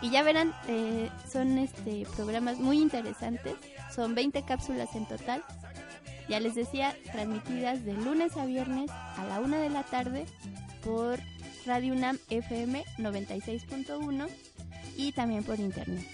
y 0.00 0.10
ya 0.10 0.22
verán, 0.22 0.52
eh, 0.68 1.10
son 1.30 1.58
este 1.58 2.06
programas 2.16 2.58
muy 2.58 2.80
interesantes, 2.80 3.54
son 3.94 4.14
20 4.14 4.42
cápsulas 4.44 4.94
en 4.94 5.06
total, 5.06 5.44
ya 6.28 6.40
les 6.40 6.54
decía, 6.54 6.96
transmitidas 7.12 7.84
de 7.84 7.94
lunes 7.94 8.36
a 8.36 8.46
viernes 8.46 8.90
a 8.90 9.24
la 9.28 9.40
una 9.40 9.58
de 9.58 9.70
la 9.70 9.82
tarde 9.82 10.26
por 10.84 11.18
Radio 11.66 11.92
UNAM 11.92 12.18
FM 12.30 12.84
96.1 12.98 14.28
y 14.96 15.12
también 15.12 15.44
por 15.44 15.58
internet. 15.60 16.04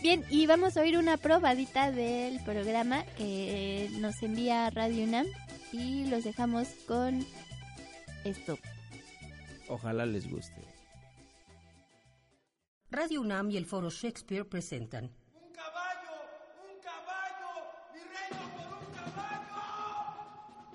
Bien, 0.00 0.24
y 0.30 0.46
vamos 0.46 0.76
a 0.76 0.82
oír 0.82 0.96
una 0.96 1.16
probadita 1.16 1.90
del 1.90 2.40
programa 2.44 3.04
que 3.16 3.90
nos 3.98 4.22
envía 4.22 4.70
Radio 4.70 5.04
UNAM 5.04 5.26
y 5.72 6.06
los 6.06 6.24
dejamos 6.24 6.68
con 6.86 7.26
esto. 8.24 8.58
Ojalá 9.68 10.06
les 10.06 10.30
guste. 10.30 10.62
Radio 12.90 13.20
UNAM 13.20 13.50
y 13.50 13.56
el 13.56 13.66
Foro 13.66 13.90
Shakespeare 13.90 14.48
presentan 14.48 15.10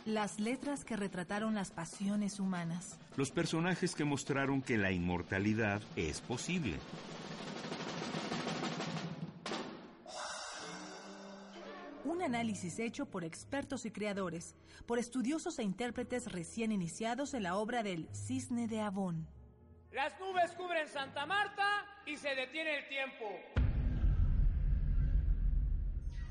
Las 0.06 0.38
letras 0.38 0.84
que 0.84 0.98
retrataron 0.98 1.56
las 1.56 1.72
pasiones 1.72 2.42
humanas. 2.42 3.00
Los 3.16 3.32
personajes 3.32 3.96
que 3.96 4.04
mostraron 4.04 4.62
que 4.62 4.78
la 4.78 4.92
inmortalidad 4.92 5.82
es 5.96 6.20
posible. 6.20 6.78
Un 12.04 12.22
análisis 12.22 12.80
hecho 12.80 13.06
por 13.06 13.24
expertos 13.24 13.86
y 13.86 13.92
creadores, 13.92 14.58
por 14.86 15.00
estudiosos 15.00 15.58
e 15.60 15.64
intérpretes 15.64 16.30
recién 16.34 16.74
iniciados 16.74 17.34
en 17.34 17.44
la 17.44 17.56
obra 17.56 17.82
del 17.82 18.10
Cisne 18.14 18.68
de 18.68 18.82
Avón. 18.82 19.26
Las 19.94 20.20
nubes 20.20 20.52
cubren 20.52 20.90
Santa 20.90 21.26
Marta 21.26 21.86
y 22.06 22.18
se 22.18 22.36
detiene 22.36 22.80
el 22.80 22.90
tiempo. 22.90 23.26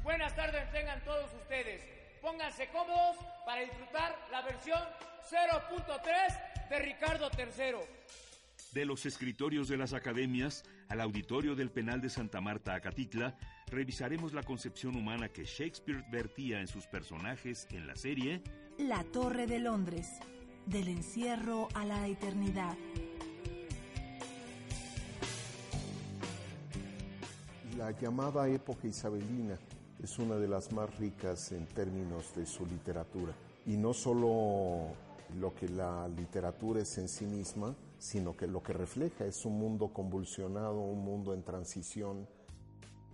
Buenas 0.02 0.36
tardes 0.36 0.70
tengan 0.72 1.02
todos 1.04 1.32
ustedes. 1.40 1.82
Pónganse 2.20 2.68
cómodos 2.68 3.16
para 3.44 3.62
disfrutar 3.62 4.16
la 4.30 4.42
versión 4.42 4.78
0.3 5.30 6.68
de 6.68 6.78
Ricardo 6.78 7.30
III. 7.36 7.76
De 8.72 8.84
los 8.86 9.04
escritorios 9.04 9.68
de 9.68 9.76
las 9.76 9.92
academias 9.92 10.64
al 10.88 11.00
auditorio 11.00 11.54
del 11.54 11.70
penal 11.70 12.00
de 12.00 12.08
Santa 12.08 12.40
Marta, 12.40 12.74
Acatitla, 12.74 13.36
revisaremos 13.66 14.32
la 14.32 14.42
concepción 14.42 14.96
humana 14.96 15.28
que 15.28 15.44
Shakespeare 15.44 16.04
vertía 16.10 16.60
en 16.60 16.68
sus 16.68 16.86
personajes 16.86 17.66
en 17.70 17.86
la 17.86 17.96
serie 17.96 18.42
La 18.78 19.04
Torre 19.04 19.46
de 19.46 19.58
Londres. 19.58 20.08
Del 20.66 20.88
encierro 20.88 21.68
a 21.74 21.84
la 21.84 22.06
eternidad. 22.06 22.76
La 27.76 27.90
llamada 27.90 28.48
época 28.48 28.86
isabelina 28.86 29.58
es 30.02 30.18
una 30.18 30.36
de 30.36 30.48
las 30.48 30.72
más 30.72 30.96
ricas 30.98 31.52
en 31.52 31.66
términos 31.66 32.34
de 32.34 32.44
su 32.44 32.66
literatura. 32.66 33.32
Y 33.66 33.76
no 33.76 33.94
solo 33.94 34.88
lo 35.38 35.54
que 35.54 35.68
la 35.68 36.08
literatura 36.08 36.80
es 36.80 36.98
en 36.98 37.08
sí 37.08 37.24
misma, 37.24 37.74
sino 37.98 38.36
que 38.36 38.46
lo 38.46 38.62
que 38.62 38.72
refleja 38.72 39.24
es 39.24 39.44
un 39.44 39.58
mundo 39.58 39.92
convulsionado, 39.92 40.80
un 40.80 41.04
mundo 41.04 41.32
en 41.34 41.42
transición. 41.42 42.26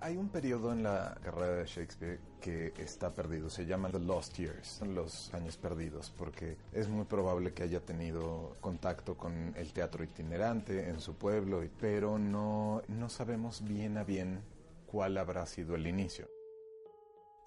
Hay 0.01 0.17
un 0.17 0.29
periodo 0.29 0.73
en 0.73 0.85
la 0.85 1.19
carrera 1.23 1.57
de 1.57 1.67
Shakespeare 1.67 2.21
que 2.41 2.73
está 2.79 3.13
perdido, 3.13 3.51
se 3.51 3.67
llama 3.67 3.91
The 3.91 3.99
Lost 3.99 4.39
Years, 4.39 4.81
los 4.87 5.35
años 5.35 5.57
perdidos, 5.57 6.15
porque 6.17 6.57
es 6.73 6.89
muy 6.89 7.05
probable 7.05 7.53
que 7.53 7.65
haya 7.65 7.81
tenido 7.81 8.57
contacto 8.61 9.19
con 9.19 9.53
el 9.57 9.73
teatro 9.73 10.05
itinerante 10.05 10.89
en 10.89 11.01
su 11.01 11.17
pueblo, 11.17 11.63
pero 11.81 12.19
no, 12.19 12.81
no 12.87 13.09
sabemos 13.09 13.63
bien 13.65 13.99
a 13.99 14.05
bien 14.05 14.41
cuál 14.87 15.19
habrá 15.19 15.45
sido 15.47 15.75
el 15.75 15.89
inicio. 15.89 16.29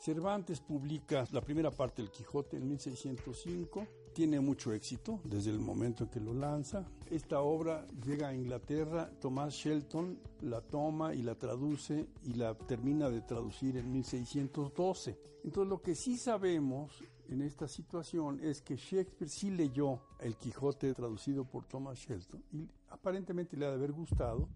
Cervantes 0.02 0.60
publica 0.62 1.28
la 1.32 1.42
primera 1.42 1.70
parte 1.70 2.02
del 2.02 2.10
Quijote 2.10 2.58
en 2.58 2.68
1605, 2.68 3.86
tiene 4.16 4.40
mucho 4.40 4.74
éxito 4.74 5.20
desde 5.24 5.52
el 5.52 5.60
momento 5.60 6.06
en 6.06 6.10
que 6.10 6.20
lo 6.20 6.34
lanza. 6.34 6.88
Esta 7.12 7.42
obra 7.42 7.86
llega 8.04 8.30
a 8.30 8.34
Inglaterra, 8.34 9.12
Thomas 9.22 9.54
Shelton 9.54 10.18
la 10.42 10.62
toma 10.62 11.14
y 11.14 11.22
la 11.22 11.36
traduce 11.36 12.08
y 12.24 12.34
la 12.34 12.56
termina 12.56 13.12
de 13.12 13.22
traducir 13.22 13.78
en 13.78 13.92
1612. 13.92 15.20
Entonces 15.44 15.70
lo 15.70 15.84
que 15.84 15.94
sí 15.94 16.18
sabemos 16.18 17.04
en 17.30 17.44
esta 17.44 17.68
situación 17.68 18.40
es 18.42 18.64
que 18.64 18.78
Shakespeare 18.78 19.30
sí 19.30 19.52
leyó 19.52 20.02
el 20.20 20.36
Quijote 20.36 20.96
traducido 20.96 21.46
por 21.46 21.66
Thomas 21.66 22.00
Shelton 22.00 22.44
y 22.52 22.68
aparentemente 22.90 23.56
le 23.56 23.68
ha 23.68 23.70
de 23.70 23.76
haber 23.76 23.92
gustado. 23.92 24.50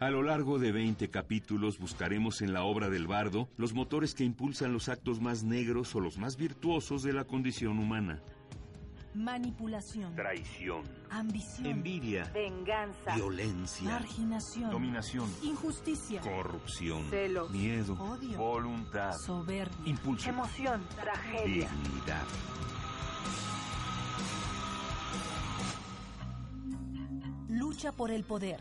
A 0.00 0.10
lo 0.10 0.22
largo 0.22 0.58
de 0.60 0.70
20 0.70 1.10
capítulos 1.10 1.78
buscaremos 1.78 2.40
en 2.42 2.52
la 2.52 2.62
obra 2.62 2.88
del 2.88 3.06
bardo 3.08 3.48
los 3.56 3.72
motores 3.74 4.14
que 4.14 4.22
impulsan 4.24 4.72
los 4.72 4.88
actos 4.88 5.20
más 5.20 5.42
negros 5.42 5.94
o 5.96 6.00
los 6.00 6.18
más 6.18 6.36
virtuosos 6.36 7.02
de 7.02 7.12
la 7.12 7.24
condición 7.24 7.78
humana. 7.80 8.22
Manipulación. 9.14 10.14
Traición, 10.14 10.84
Ambición. 11.10 11.66
envidia, 11.66 12.30
Venganza. 12.32 13.16
violencia, 13.16 13.90
Marginación. 13.90 14.70
dominación, 14.70 15.28
Injusticia. 15.42 16.20
corrupción, 16.20 17.02
Celos. 17.10 17.50
miedo, 17.50 17.94
Odio. 17.94 18.38
voluntad, 18.38 19.16
Soberbia. 19.18 19.76
impulso, 19.86 20.28
Emoción. 20.28 20.82
Tragedia. 20.94 21.68
dignidad. 21.82 22.22
Lucha 27.48 27.92
por 27.92 28.10
el 28.10 28.22
poder. 28.24 28.60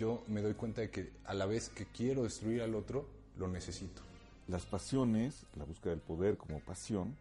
Yo 0.00 0.22
me 0.28 0.40
doy 0.40 0.54
cuenta 0.54 0.80
de 0.80 0.90
que 0.90 1.10
a 1.26 1.34
la 1.34 1.44
vez 1.44 1.68
que 1.68 1.84
quiero 1.84 2.22
destruir 2.22 2.62
al 2.62 2.74
otro, 2.74 3.04
lo 3.36 3.48
necesito. 3.48 4.00
Las 4.48 4.64
pasiones, 4.64 5.44
la 5.58 5.66
búsqueda 5.66 5.90
del 5.90 6.00
poder 6.00 6.38
como 6.38 6.58
pasión, 6.60 7.18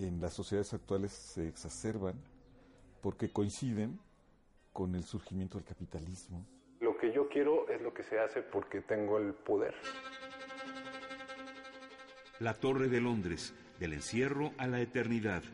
en 0.00 0.20
las 0.20 0.32
sociedades 0.34 0.74
actuales 0.74 1.12
se 1.12 1.46
exacerban 1.46 2.16
porque 3.00 3.30
coinciden 3.30 4.00
con 4.72 4.96
el 4.96 5.04
surgimiento 5.04 5.56
del 5.56 5.68
capitalismo. 5.68 6.44
Lo 6.80 6.98
que 6.98 7.12
yo 7.12 7.28
quiero 7.28 7.68
es 7.68 7.80
lo 7.80 7.94
que 7.94 8.02
se 8.02 8.18
hace 8.18 8.42
porque 8.42 8.80
tengo 8.80 9.18
el 9.18 9.32
poder. 9.32 9.76
La 12.40 12.54
Torre 12.54 12.88
de 12.88 13.00
Londres, 13.00 13.54
del 13.78 13.92
encierro 13.92 14.50
a 14.58 14.66
la 14.66 14.80
eternidad. 14.80 15.44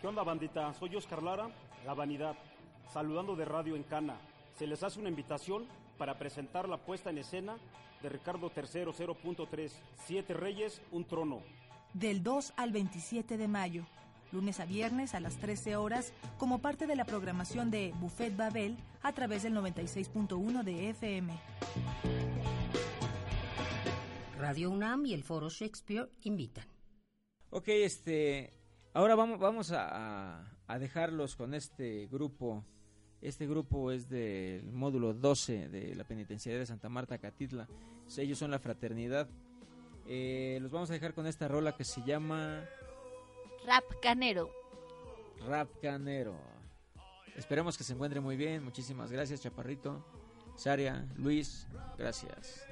¿Qué 0.00 0.08
onda, 0.08 0.24
bandita? 0.24 0.74
Soy 0.74 0.96
Oscar 0.96 1.22
Lara, 1.22 1.48
La 1.86 1.94
Vanidad, 1.94 2.36
saludando 2.92 3.36
de 3.36 3.44
Radio 3.44 3.76
en 3.76 3.82
Cana. 3.84 4.16
Se 4.56 4.66
les 4.66 4.82
hace 4.82 4.98
una 5.00 5.08
invitación 5.08 5.66
para 5.98 6.18
presentar 6.18 6.68
la 6.68 6.78
puesta 6.78 7.10
en 7.10 7.18
escena 7.18 7.56
de 8.02 8.08
Ricardo 8.08 8.50
III 8.54 8.64
0.3, 8.92 9.70
Siete 10.06 10.34
Reyes, 10.34 10.80
un 10.92 11.04
trono. 11.04 11.40
Del 11.94 12.22
2 12.22 12.52
al 12.56 12.70
27 12.72 13.36
de 13.36 13.48
mayo, 13.48 13.84
lunes 14.30 14.60
a 14.60 14.66
viernes 14.66 15.14
a 15.14 15.20
las 15.20 15.36
13 15.36 15.76
horas, 15.76 16.12
como 16.38 16.60
parte 16.60 16.86
de 16.86 16.94
la 16.96 17.04
programación 17.04 17.70
de 17.70 17.92
Buffet 17.98 18.36
Babel 18.36 18.76
a 19.02 19.12
través 19.12 19.42
del 19.42 19.54
96.1 19.54 20.62
de 20.62 20.90
FM. 20.90 21.32
Radio 24.38 24.70
UNAM 24.70 25.04
y 25.06 25.14
el 25.14 25.24
Foro 25.24 25.48
Shakespeare 25.48 26.08
invitan. 26.22 26.64
Ok, 27.50 27.68
este, 27.68 28.52
ahora 28.94 29.14
vamos, 29.16 29.38
vamos 29.40 29.72
a, 29.72 29.88
a- 30.40 30.52
a 30.66 30.78
dejarlos 30.78 31.34
con 31.34 31.54
este 31.54 32.06
grupo. 32.06 32.64
Este 33.20 33.46
grupo 33.46 33.90
es 33.90 34.08
del 34.08 34.72
módulo 34.72 35.12
12 35.12 35.68
de 35.68 35.94
la 35.94 36.04
penitenciaría 36.04 36.60
de 36.60 36.66
Santa 36.66 36.88
Marta 36.88 37.18
Catitla. 37.18 37.68
Ellos 38.16 38.38
son 38.38 38.50
la 38.50 38.58
fraternidad. 38.58 39.28
Eh, 40.06 40.58
los 40.62 40.70
vamos 40.70 40.88
a 40.90 40.94
dejar 40.94 41.14
con 41.14 41.26
esta 41.26 41.48
rola 41.48 41.76
que 41.76 41.84
se 41.84 42.02
llama 42.02 42.64
Rap 43.66 43.84
Canero. 44.00 44.50
Rap 45.46 45.68
Canero. 45.82 46.34
Esperemos 47.36 47.76
que 47.76 47.84
se 47.84 47.92
encuentre 47.92 48.20
muy 48.20 48.36
bien. 48.36 48.64
Muchísimas 48.64 49.10
gracias, 49.10 49.40
Chaparrito. 49.40 50.04
Saria, 50.56 51.06
Luis, 51.16 51.68
gracias. 51.96 52.66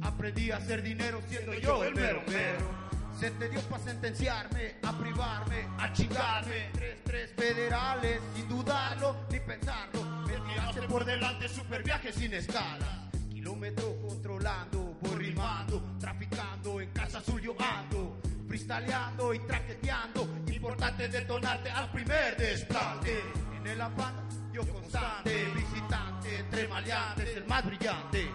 Aprendí 0.00 0.50
a 0.50 0.56
hacer 0.56 0.82
dinero 0.82 1.20
siendo 1.28 1.52
yo 1.52 1.84
el 1.84 1.94
mero 1.94 2.22
mero. 2.26 2.80
Se 3.18 3.30
te 3.32 3.50
dio 3.50 3.60
para 3.62 3.84
sentenciarme, 3.84 4.76
a 4.82 4.98
privarme, 4.98 5.66
a 5.78 5.92
chingarme. 5.92 6.70
Tres, 6.72 7.04
tres 7.04 7.30
federales, 7.36 8.22
sin 8.34 8.48
dudarlo 8.48 9.26
ni 9.30 9.38
pensarlo. 9.40 10.02
Me 10.26 10.32
tiraste 10.32 10.82
por 10.88 11.04
delante, 11.04 11.46
super 11.46 11.82
viaje 11.82 12.10
sin 12.10 12.32
escala. 12.32 13.10
Kilómetro 13.28 14.00
controlando, 14.00 14.96
voy 15.02 15.26
rimando, 15.26 15.96
traficando, 16.00 16.80
en 16.80 16.90
casa 16.92 17.18
azul 17.18 17.42
yo 17.42 17.54
ando. 17.60 18.18
Freestyleando 18.48 19.34
y 19.34 19.40
traqueteando, 19.40 20.26
importante 20.50 21.06
detonarte 21.08 21.70
al 21.70 21.92
primer 21.92 22.34
desplante. 22.38 23.20
En 23.58 23.66
el 23.66 23.78
afán, 23.78 24.14
yo 24.54 24.66
constante, 24.66 25.44
visitante, 25.54 26.38
entre 26.38 26.66
maleantes, 26.66 27.36
el 27.36 27.44
más 27.44 27.66
brillante. 27.66 28.30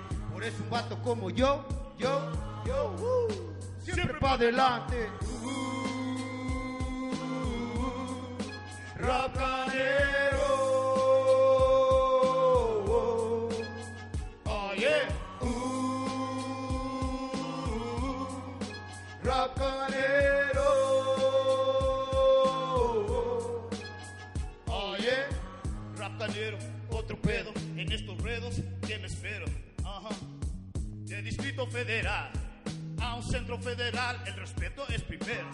Eso 0.45 0.61
un 0.61 0.69
vato 0.69 1.01
como 1.01 1.31
yo, 1.31 1.65
yo, 1.97 2.31
yo, 2.67 2.95
uh, 2.99 3.27
siempre 3.83 4.19
pa' 4.19 4.33
adelante. 4.33 5.09
Uh, 5.43 5.57
Racanero. 8.95 10.51
Oh 14.45 14.71
yeah. 14.77 15.09
Uh. 15.41 15.47
Oh 24.67 24.95
yeah. 24.99 25.27
Racanero, 25.97 26.59
otro 26.91 27.19
pedo 27.19 27.51
en 27.75 27.91
estos 27.91 28.21
redos 28.21 28.61
que 28.85 28.99
me 28.99 29.07
espero. 29.07 29.64
De 31.15 31.21
Distrito 31.21 31.65
Federal 31.67 32.29
a 32.99 33.15
un 33.15 33.23
centro 33.23 33.57
federal, 33.57 34.21
el 34.25 34.33
respeto 34.33 34.85
es 34.89 35.01
primero. 35.01 35.49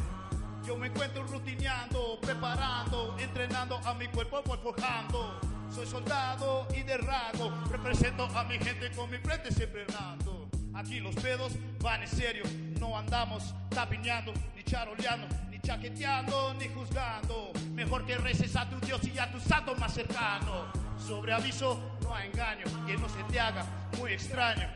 Yo 0.66 0.76
me 0.76 0.88
encuentro 0.88 1.22
rutineando, 1.28 2.18
preparando, 2.20 3.16
entrenando 3.20 3.78
a 3.86 3.94
mi 3.94 4.08
cuerpo, 4.08 4.42
voy 4.44 4.58
forjando. 4.58 5.40
Soy 5.70 5.86
soldado 5.86 6.68
y 6.76 6.82
de 6.82 6.98
rango, 6.98 7.54
represento 7.70 8.24
a 8.36 8.44
mi 8.46 8.58
gente 8.58 8.90
con 8.90 9.12
mi 9.12 9.20
frente 9.20 9.52
siempre 9.52 9.84
errando. 9.84 10.50
Aquí 10.74 11.00
los 11.00 11.14
pedos 11.14 11.54
van 11.80 12.02
en 12.02 12.08
serio, 12.08 12.44
no 12.80 12.98
andamos 12.98 13.54
tapiñando, 13.70 14.34
ni 14.56 14.64
charoleando, 14.64 15.28
ni 15.52 15.60
chaqueteando, 15.60 16.56
ni 16.56 16.70
juzgando. 16.70 17.52
Mejor 17.74 18.08
que 18.08 18.18
reces 18.18 18.56
a 18.56 18.68
tu 18.68 18.80
Dios 18.84 19.00
y 19.04 19.20
a 19.20 19.32
tu 19.32 19.40
santo 19.40 19.76
más 19.76 19.94
cercano. 19.94 20.81
Sobre 21.08 21.34
aviso, 21.34 21.80
no 22.02 22.16
hay 22.16 22.30
engaño, 22.30 22.66
que 22.86 22.98
no 22.98 23.10
se 23.10 23.24
te 23.32 23.40
haga 23.40 23.66
muy 23.98 24.14
extraño. 24.14 24.68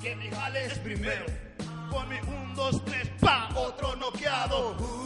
Que 0.00 0.14
mi 0.16 0.30
jale 0.30 0.66
es 0.66 0.78
primero. 0.80 1.24
Con 1.90 2.08
mi 2.08 2.16
un, 2.16 2.54
dos, 2.54 2.84
tres, 2.84 3.08
pa, 3.20 3.48
otro 3.54 3.96
noqueado. 3.96 4.76
Uh, 4.78 5.04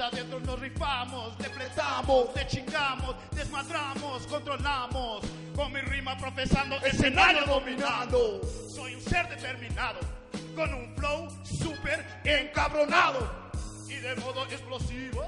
Adentro 0.00 0.40
nos 0.40 0.58
rifamos, 0.58 1.38
depletamos, 1.38 2.28
le 2.34 2.46
chingamos, 2.48 3.14
desmadramos, 3.30 4.26
controlamos. 4.26 5.24
Con 5.54 5.72
mi 5.72 5.80
rima 5.82 6.16
profesando, 6.16 6.76
escenario 6.84 7.44
dominando. 7.46 8.40
Soy 8.68 8.96
un 8.96 9.00
ser 9.00 9.28
determinado, 9.28 10.00
con 10.56 10.74
un 10.74 10.96
flow 10.96 11.28
súper 11.44 12.04
encabronado. 12.24 13.30
Y 13.88 13.94
de 13.94 14.16
modo 14.16 14.44
explosivo, 14.46 15.22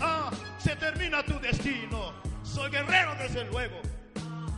ah, 0.00 0.30
se 0.58 0.74
termina 0.74 1.22
tu 1.22 1.38
destino. 1.38 2.12
Soy 2.42 2.70
guerrero 2.70 3.14
desde 3.14 3.44
luego, 3.44 3.76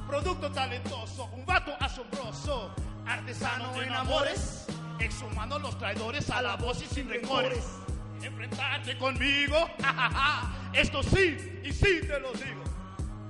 producto 0.09 0.51
talentoso, 0.53 1.29
un 1.35 1.45
vato 1.45 1.75
asombroso, 1.81 2.75
artesano 3.07 3.83
en 3.83 3.93
amores, 3.93 4.67
exhumando 5.01 5.59
los 5.59 5.79
traidores 5.79 6.31
a 6.31 6.41
la 6.41 6.57
voz 6.57 6.83
y 6.83 6.87
sin 6.87 7.11
rencores. 7.11 7.63
Enfrentarte 8.27 8.99
conmigo, 8.99 9.71
esto 10.73 11.01
sí, 11.01 11.61
y 11.63 11.73
sí 11.73 12.01
te 12.01 12.19
lo 12.19 12.33
digo. 12.33 12.65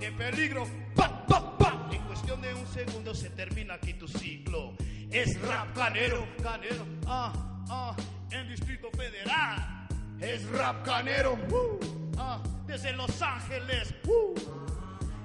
En 0.01 0.17
peligro, 0.17 0.67
pa, 0.95 1.27
pa, 1.27 1.59
pa. 1.59 1.89
En 1.93 2.01
cuestión 2.05 2.41
de 2.41 2.55
un 2.55 2.67
segundo 2.67 3.15
se 3.15 3.29
termina 3.29 3.75
aquí 3.75 3.93
tu 3.93 4.09
ciclo. 4.09 4.75
Es 5.11 5.39
rap 5.43 5.75
canero, 5.75 6.27
canero, 6.43 6.87
ah, 7.07 7.31
ah, 7.69 7.95
en 8.31 8.49
Distrito 8.49 8.91
Federal. 8.93 9.87
Es 10.19 10.49
rap 10.49 10.83
canero, 10.83 11.35
uh, 11.35 11.79
ah, 12.17 12.43
desde 12.67 12.95
Los 12.95 13.21
Ángeles, 13.21 13.95
uh. 14.07 14.35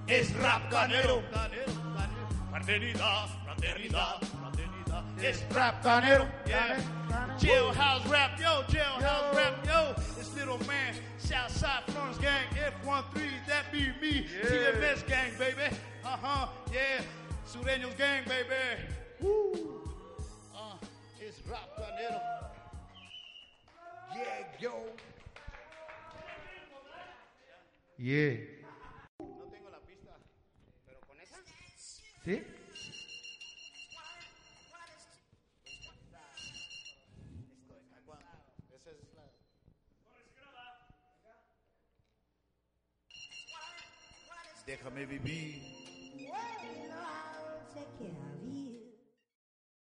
Es 0.06 0.36
rap 0.36 0.70
canero, 0.70 1.24
canero, 1.32 1.74
canero. 1.96 2.50
Fraternidad, 2.50 3.28
fraternidad, 3.46 4.18
Es 5.22 5.44
rap 5.54 5.84
canero, 5.84 6.28
yeah. 6.48 6.80
Jailhouse 7.38 8.08
rap, 8.10 8.40
yo, 8.40 8.64
jailhouse 8.68 9.36
rap, 9.36 9.66
yo. 9.66 9.94
This 10.18 10.34
little 10.36 10.58
man, 10.68 10.96
Southside 11.18 11.84
Florence 11.88 12.18
gang, 12.18 12.48
F13, 12.56 13.46
that 13.48 13.72
be 13.72 13.92
me. 14.02 14.28
TMS 14.44 15.06
gang, 15.08 15.32
baby. 15.38 15.76
Uh 16.04 16.18
huh, 16.22 16.48
yeah. 16.74 17.04
Sureños 17.46 17.96
gang, 17.98 18.24
baby. 18.26 18.82
Woo. 19.20 19.54
Uh, 20.56 20.78
it's 21.20 21.40
rap 21.48 21.70
canero. 21.78 22.20
Yeah, 24.16 24.48
yo. 24.60 24.74
Yeah. 27.98 28.38
No 29.20 29.46
tengo 29.52 29.70
la 29.70 29.80
pista, 29.86 30.18
pero 30.88 31.00
con 31.08 31.20
esa. 31.22 31.38
¿Sí? 32.26 32.44
There 44.72 44.78
can 44.78 44.96
maybe 44.96 45.18
be 45.18 45.71